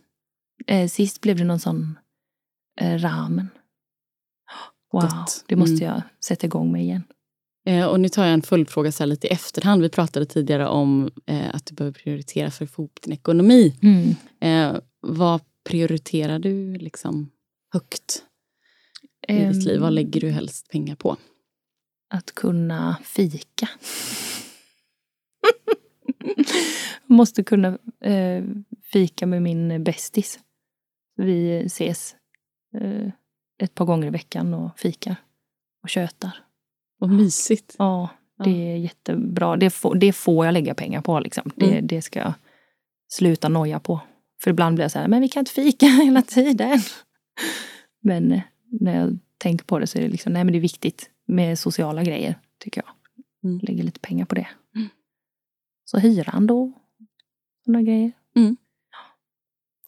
Eh, 0.66 0.88
Sist 0.88 1.20
blev 1.20 1.36
det 1.36 1.44
någon 1.44 1.60
sån 1.60 1.98
eh, 2.80 2.98
ramen. 2.98 3.48
Wow, 4.92 5.02
Gott. 5.02 5.44
det 5.48 5.56
måste 5.56 5.84
Mm. 5.84 5.94
jag 5.94 6.02
sätta 6.24 6.46
igång 6.46 6.72
med 6.72 6.82
igen. 6.82 7.02
Och 7.90 8.00
nu 8.00 8.08
tar 8.08 8.24
jag 8.24 8.34
en 8.34 8.42
följdfråga 8.42 8.92
så 8.92 9.02
här 9.02 9.06
lite 9.06 9.26
i 9.26 9.30
efterhand. 9.30 9.82
Vi 9.82 9.88
pratade 9.88 10.26
tidigare 10.26 10.68
om 10.68 11.10
att 11.52 11.66
du 11.66 11.74
behöver 11.74 11.92
prioritera 11.94 12.50
för 12.50 12.64
att 12.64 12.70
få 12.70 12.82
ihop 12.82 12.98
din 13.02 13.12
ekonomi. 13.12 13.78
Mm. 13.82 14.80
Vad 15.00 15.40
prioriterar 15.64 16.38
du 16.38 16.74
liksom 16.76 17.30
högt 17.72 18.22
i 19.28 19.44
ditt 19.44 19.64
liv? 19.64 19.80
Vad 19.80 19.88
Ehm, 19.88 19.94
lägger 19.94 20.20
du 20.20 20.30
helst 20.30 20.68
pengar 20.70 20.94
på? 20.96 21.16
Att 22.10 22.34
kunna 22.34 22.96
fika. 23.04 23.68
Måste 27.06 27.42
kunna 27.44 27.78
eh, 28.00 28.44
fika 28.92 29.26
med 29.26 29.42
min 29.42 29.84
bästis. 29.84 30.38
Vi 31.16 31.62
ses 31.66 32.14
eh, 32.80 33.08
ett 33.62 33.74
par 33.74 33.84
gånger 33.84 34.06
i 34.06 34.10
veckan 34.10 34.54
och 34.54 34.78
fikar. 34.78 35.16
Och 35.82 35.88
tjötar. 35.88 36.30
Vad 36.98 37.10
mysigt. 37.10 37.74
Ja, 37.78 38.08
det 38.44 38.72
är 38.72 38.76
jättebra. 38.76 39.56
Det 39.56 39.70
får, 39.70 39.94
det 39.94 40.12
får 40.12 40.46
jag 40.46 40.52
lägga 40.52 40.74
pengar 40.74 41.00
på. 41.00 41.20
Liksom. 41.20 41.50
Det, 41.56 41.66
Mm. 41.72 41.86
det 41.86 42.02
ska 42.02 42.18
jag 42.18 42.32
sluta 43.08 43.48
noja 43.48 43.80
på. 43.80 44.00
För 44.42 44.50
ibland 44.50 44.74
blir 44.74 44.84
jag 44.84 44.90
så 44.92 44.98
här, 44.98 45.08
men 45.08 45.20
vi 45.20 45.28
kan 45.28 45.40
inte 45.40 45.52
fika 45.52 45.86
hela 46.04 46.22
tiden. 46.22 46.78
Men 48.02 48.32
eh, 48.32 48.40
när 48.68 48.96
jag 49.00 49.18
tänker 49.38 49.64
på 49.64 49.78
det 49.78 49.86
så 49.86 49.98
är 49.98 50.02
det 50.02 50.08
liksom, 50.08 50.32
nej 50.32 50.44
men 50.44 50.52
det 50.52 50.58
är 50.58 50.60
viktigt 50.60 51.10
med 51.26 51.58
sociala 51.58 52.02
grejer, 52.04 52.40
tycker 52.58 52.82
jag. 52.86 52.92
Mm. 53.50 53.60
Lägger 53.62 53.82
lite 53.84 54.00
pengar 54.00 54.24
på 54.24 54.34
det. 54.34 54.48
Mm. 54.74 54.88
Så 55.84 55.98
hyran 55.98 56.46
då. 56.46 56.72
Sådana 57.64 57.82
grejer. 57.82 58.12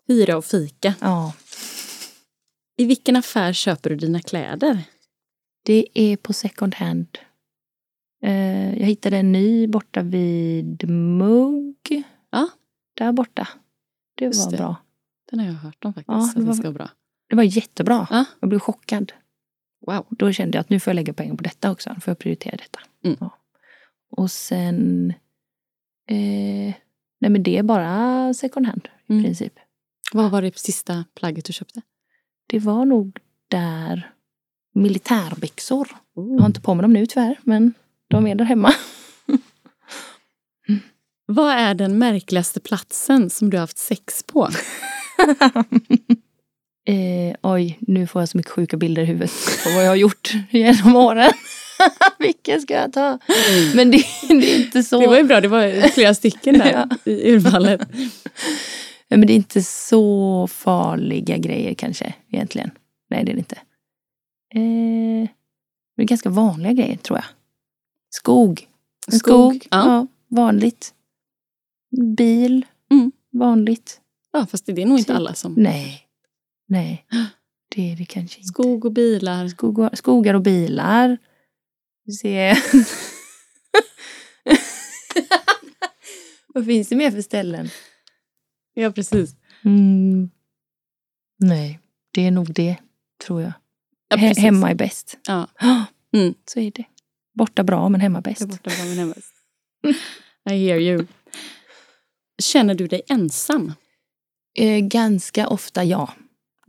Hyra 0.07 0.37
och 0.37 0.45
fika. 0.45 0.95
Ja. 1.01 1.35
I 2.77 2.85
vilken 2.87 3.17
affär 3.17 3.53
köper 3.53 3.91
du 3.91 3.97
dina 3.97 4.21
kläder? 4.21 4.83
Det 5.65 5.89
är 5.95 6.17
på 6.17 6.33
second 6.33 6.75
hand. 6.75 7.19
Eh, 8.23 8.79
jag 8.79 8.87
hittade 8.87 9.17
en 9.17 9.33
ny 9.33 9.67
borta 9.67 10.03
vid 10.03 10.89
Mugg. 10.91 12.03
Ja. 12.31 12.49
Där 12.95 13.13
borta. 13.13 13.49
Det 14.15 14.25
Just 14.25 14.45
var 14.45 14.51
det. 14.51 14.57
bra. 14.57 14.77
Den 15.31 15.39
har 15.41 15.47
jag 15.47 15.53
hört 15.55 15.85
om 15.85 15.95
faktiskt. 15.95 16.09
Ja, 16.09 16.33
det 16.37 16.43
var- 16.47 16.55
ska 16.55 16.63
vara 16.63 16.73
bra. 16.73 16.91
Det 17.29 17.37
var 17.37 17.43
jättebra. 17.43 18.07
Ja. 18.11 18.25
Jag 18.41 18.49
blev 18.49 18.59
chockad. 18.59 19.13
Wow. 19.87 20.07
Då 20.11 20.33
kände 20.33 20.57
jag 20.59 20.61
att 20.61 20.71
nu 20.71 20.81
får 20.81 20.91
jag 20.91 20.95
lägga 20.95 21.13
pengar 21.13 21.35
på 21.35 21.43
detta 21.43 21.71
också. 21.71 21.93
Nu 21.95 22.01
får 22.01 22.11
jag 22.11 22.19
prioritera 22.19 22.57
detta. 22.57 22.81
Mm. 23.05 23.17
Ja. 23.21 23.39
Och 24.11 24.31
sen... 24.31 25.11
Eh, 26.11 26.75
nej 27.21 27.31
men 27.31 27.43
det 27.43 27.59
är 27.59 27.63
bara 27.63 28.35
second 28.35 28.67
hand 28.67 28.89
i 29.07 29.13
Mm. 29.13 29.25
princip. 29.25 29.53
Vad 30.13 30.31
var 30.31 30.43
det 30.43 30.59
sista 30.59 31.05
plagget 31.15 31.45
du 31.45 31.53
köpte? 31.53 31.83
Det 32.47 32.59
var 32.59 32.85
nog 32.85 33.19
där 33.49 34.11
militärbyxor. 34.75 35.89
Jag 36.15 36.23
har 36.23 36.39
Oh. 36.41 36.47
inte 36.47 36.61
på 36.61 36.75
mig 36.75 36.83
dem 36.83 36.93
nu 36.93 37.07
tyvärr, 37.07 37.39
men 37.43 37.75
de 38.09 38.27
är 38.27 38.35
där 38.35 38.45
hemma. 38.45 38.73
Vad 41.27 41.51
är 41.53 41.75
den 41.75 41.99
märkligaste 41.99 42.61
platsen 42.61 43.31
som 43.31 43.51
du 43.51 43.57
har 43.57 43.63
haft 43.63 43.79
sex 43.79 44.23
på? 44.23 44.49
eh, 46.89 47.37
oj, 47.43 47.79
nu 47.81 48.07
får 48.07 48.23
jag 48.23 48.29
så 48.29 48.37
mycket 48.37 48.53
sjuka 48.53 48.77
bilder 48.77 49.03
i 49.03 49.05
huvudet 49.05 49.33
på 49.65 49.71
vad 49.71 49.85
jag 49.85 49.89
har 49.89 49.97
gjort 49.97 50.33
genom 50.51 50.97
åren. 50.97 51.33
Vilken 52.19 52.61
ska 52.61 52.75
jag 52.75 52.93
ta? 52.93 53.19
Men 53.75 53.91
det, 53.91 54.05
det 54.29 54.55
är 54.55 54.65
inte 54.65 54.83
så... 54.83 55.01
Det 55.01 55.07
var 55.07 55.17
ju 55.17 55.23
bra, 55.23 55.41
det 55.41 55.49
var 55.49 55.89
flera 55.89 56.15
stycken 56.15 56.59
där 56.59 56.73
Ja. 57.05 57.13
i 57.13 57.33
urvalet. 57.33 57.81
Men 59.09 59.27
det 59.27 59.33
är 59.33 59.37
inte 59.37 59.63
så 59.63 60.47
farliga 60.47 61.37
grejer 61.37 61.75
kanske 61.75 62.15
egentligen. 62.31 62.71
Nej, 63.11 63.25
det 63.25 63.33
är 63.33 63.35
det 63.35 63.39
inte. 63.39 63.57
Eh, 64.55 65.31
det 65.97 66.03
är 66.03 66.07
ganska 66.07 66.31
vanliga 66.31 66.73
grejer 66.73 66.97
tror 66.97 67.19
jag. 67.19 67.27
Skog. 68.11 68.69
Skog. 69.09 69.19
Skog, 69.19 69.67
ja. 69.71 70.07
vanligt. 70.29 70.95
Bil. 72.17 72.67
Mm. 72.91 73.13
Vanligt. 73.33 74.01
Ja, 74.33 74.47
fast 74.47 74.67
det 74.67 74.83
är 74.83 74.87
nog 74.87 74.99
inte 74.99 75.13
Typ. 75.13 75.17
alla 75.17 75.35
som... 75.35 75.55
Nej. 75.57 76.08
Nej. 76.69 77.07
Det 77.75 77.93
är 77.93 77.97
det 77.97 78.05
kanske 78.05 78.39
inte. 78.39 78.49
Skog 78.49 78.85
och 78.85 78.93
bilar. 78.93 79.49
Skog 79.49 79.79
och, 79.79 79.99
skogar 79.99 80.35
och 80.35 80.43
bilar. 80.43 81.19
Vi 82.05 82.13
ser. 82.13 82.59
Vad 86.55 86.67
finns 86.67 86.89
det 86.89 86.97
mer 86.97 87.11
för 87.11 87.23
ställen? 87.23 87.69
Ja, 88.75 88.93
precis. 88.93 89.37
Mm. 89.65 90.31
Nej, 91.39 91.81
det 92.11 92.27
är 92.27 92.31
nog 92.31 92.55
det, 92.55 92.77
tror 93.27 93.43
jag. 93.43 93.53
Ja, 94.09 94.17
hemma 94.17 94.71
är 94.71 94.75
bäst. 94.75 95.19
Ja. 95.27 95.47
Mm. 96.13 96.35
Så 96.45 96.61
är 96.61 96.71
det. 96.71 96.85
Borta 97.35 97.65
bra, 97.65 97.89
men 97.89 98.01
hemma 98.01 98.21
bäst. 98.21 98.49
borta 98.49 98.71
från 98.71 98.89
min 98.89 98.99
hemvist. 98.99 99.33
I 100.51 100.67
hear 100.67 100.79
you. 100.79 101.07
Känner 102.43 102.75
du 102.75 102.87
dig 102.87 103.03
ensam? 103.09 103.73
Eh, 104.59 104.79
ganska 104.79 105.49
ofta 105.49 105.85
ja, 105.85 106.15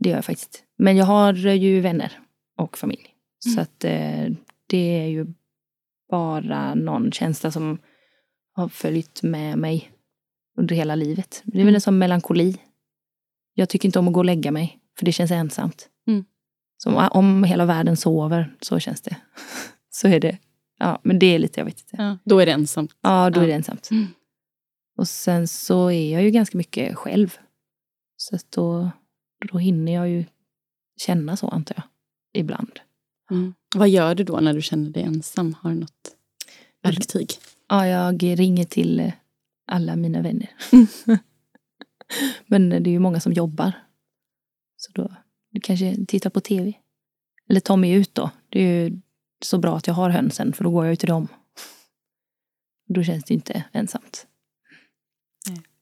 det 0.00 0.08
gör 0.08 0.16
jag 0.16 0.24
faktiskt. 0.24 0.64
Men 0.78 0.96
jag 0.96 1.06
har 1.06 1.32
ju 1.34 1.80
vänner 1.80 2.18
och 2.56 2.78
familj. 2.78 3.14
Mm. 3.46 3.54
Så 3.54 3.60
att 3.60 3.84
eh, 3.84 4.36
det 4.66 4.98
är 5.00 5.06
ju 5.06 5.26
bara 6.10 6.74
någon 6.74 7.12
känsla 7.12 7.50
som 7.50 7.78
har 8.52 8.68
följt 8.68 9.22
med 9.22 9.58
mig 9.58 9.90
under 10.58 10.74
hela 10.76 10.94
livet. 10.94 11.42
Det 11.44 11.50
är 11.52 11.58
väl 11.58 11.62
Mm. 11.62 11.74
en 11.74 11.80
sån 11.80 11.98
melankoli. 11.98 12.56
Jag 13.54 13.68
tycker 13.68 13.88
inte 13.88 13.98
om 13.98 14.08
att 14.08 14.14
gå 14.14 14.20
och 14.20 14.24
lägga 14.24 14.50
mig, 14.50 14.78
för 14.98 15.04
det 15.04 15.12
känns 15.12 15.30
ensamt. 15.30 15.88
Mm. 16.06 16.24
Så 16.76 16.90
om, 16.90 17.08
om 17.12 17.44
hela 17.44 17.64
världen 17.66 17.96
sover, 17.96 18.56
så 18.60 18.78
känns 18.78 19.00
det. 19.00 19.16
så 19.90 20.08
är 20.08 20.20
det. 20.20 20.38
Ja, 20.78 21.00
men 21.02 21.18
det 21.18 21.26
är 21.26 21.38
lite, 21.38 21.60
jag 21.60 21.64
vet 21.64 21.80
inte. 21.80 21.96
Ja. 22.02 22.18
Då 22.24 22.38
är 22.38 22.46
det 22.46 22.52
ensamt. 22.52 22.90
Ja, 23.00 23.30
då 23.30 23.40
Ja. 23.40 23.44
är 23.44 23.46
det 23.48 23.54
ensamt. 23.54 23.90
Mm. 23.90 24.06
Och 24.96 25.08
sen 25.08 25.48
så 25.48 25.90
är 25.90 26.12
jag 26.12 26.22
ju 26.22 26.30
ganska 26.30 26.58
mycket 26.58 26.96
själv. 26.96 27.38
Så 28.16 28.36
att 28.36 28.52
då, 28.52 28.90
då 29.46 29.58
hinner 29.58 29.92
jag 29.92 30.08
ju 30.08 30.24
känna 30.96 31.36
så, 31.36 31.48
antar 31.48 31.74
jag. 31.76 31.84
Ibland. 32.40 32.80
Mm. 33.30 33.54
Vad 33.76 33.88
gör 33.88 34.14
du 34.14 34.24
då 34.24 34.40
när 34.40 34.54
du 34.54 34.62
känner 34.62 34.90
dig 34.90 35.02
ensam? 35.02 35.54
Har 35.60 35.70
du 35.70 35.76
något 35.76 36.16
verktyg? 36.82 37.28
Ja, 37.68 37.86
jag 37.86 38.22
ringer 38.22 38.64
till 38.64 39.00
eh, 39.00 39.12
alla 39.66 39.96
mina 39.96 40.22
vänner. 40.22 40.50
Men 42.46 42.68
det 42.68 42.76
är 42.76 42.92
ju 42.92 42.98
många 42.98 43.20
som 43.20 43.32
jobbar. 43.32 43.72
Så 44.76 44.92
då 44.92 45.14
kanske 45.62 46.06
titta 46.06 46.30
på 46.30 46.40
tv. 46.40 46.72
Eller 47.48 47.60
ta 47.60 47.76
mig 47.76 47.90
ut 47.92 48.14
då. 48.14 48.30
Det 48.48 48.60
är 48.60 48.88
ju 48.88 49.00
så 49.44 49.58
bra 49.58 49.76
att 49.76 49.86
jag 49.86 49.94
har 49.94 50.10
hönsen, 50.10 50.52
för 50.52 50.64
då 50.64 50.70
går 50.70 50.84
jag 50.84 50.92
ut 50.92 51.00
till 51.00 51.08
dem. 51.08 51.28
Då 52.88 53.02
känns 53.02 53.24
det 53.24 53.34
ju 53.34 53.34
inte 53.34 53.64
ensamt. 53.72 54.26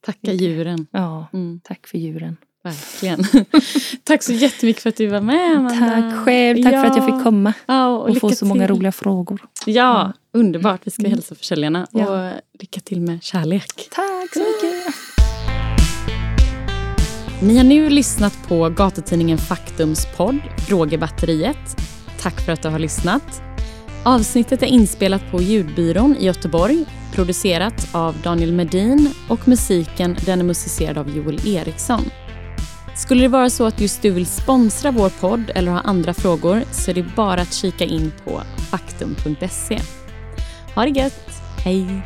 Tacka 0.01 0.33
djuren. 0.33 0.87
Ja, 0.91 1.27
Mm, 1.33 1.59
tack 1.63 1.87
för 1.87 1.97
djuren. 1.97 2.37
Verkligen. 2.69 3.25
Tack 4.03 4.23
så 4.23 4.33
jättemycket 4.33 4.83
för 4.83 4.89
att 4.89 4.95
du 4.97 5.07
var 5.07 5.21
med, 5.21 5.57
Amanda. 5.57 5.79
Tack 6.11 6.25
själv, 6.25 6.63
tack 6.63 6.73
för 6.73 6.85
att 6.85 6.95
jag 6.97 7.05
fick 7.05 7.23
komma. 7.23 7.53
Ja, 7.65 7.87
och, 7.87 8.09
Och 8.09 8.17
få 8.17 8.29
så 8.29 8.45
många 8.45 8.67
till. 8.67 8.75
roliga 8.75 8.91
frågor. 8.91 9.41
Ja, 9.65 10.13
underbart. 10.33 10.81
Vi 10.83 10.91
ska 10.91 11.01
Mm. 11.01 11.11
hälsa 11.11 11.35
försäljarna. 11.35 11.87
Ja. 11.91 12.05
Och 12.27 12.41
lycka 12.59 12.79
till 12.81 13.01
med 13.01 13.23
kärlek. 13.23 13.87
Tack 13.91 14.33
så 14.33 14.39
mycket. 14.39 14.93
Ni 17.41 17.57
har 17.57 17.63
nu 17.63 17.89
lyssnat 17.89 18.33
på 18.47 18.69
gatutidningen 18.69 19.37
Faktums 19.37 20.07
podd 20.17 20.39
Frågebatteriet. 20.67 21.81
Tack 22.21 22.41
för 22.45 22.51
att 22.51 22.61
du 22.61 22.69
har 22.69 22.79
lyssnat. 22.79 23.41
Avsnittet 24.03 24.63
är 24.63 24.67
inspelat 24.67 25.31
på 25.31 25.41
Ljudbyrån 25.41 26.15
i 26.19 26.25
Göteborg, 26.25 26.85
producerat 27.15 27.87
av 27.91 28.15
Daniel 28.23 28.51
Medin 28.53 29.09
och 29.29 29.47
musiken 29.47 30.17
den 30.25 30.39
är 30.39 30.43
musicerad 30.43 30.97
av 30.97 31.17
Joel 31.17 31.47
Eriksson. 31.47 32.01
Skulle 32.99 33.21
det 33.21 33.27
vara 33.27 33.49
så 33.49 33.65
att 33.65 33.81
just 33.81 34.01
du 34.01 34.09
vill 34.09 34.25
sponsra 34.25 34.91
vår 34.91 35.09
podd 35.09 35.51
eller 35.55 35.71
ha 35.71 35.79
andra 35.79 36.13
frågor 36.13 36.63
så 36.71 36.91
är 36.91 36.95
det 36.95 37.15
bara 37.15 37.41
att 37.41 37.53
kika 37.53 37.83
in 37.85 38.11
på 38.25 38.41
faktum.se. 38.71 39.79
Ha 40.75 40.85
det 40.85 40.89
gött! 40.99 41.29
Hej! 41.63 42.01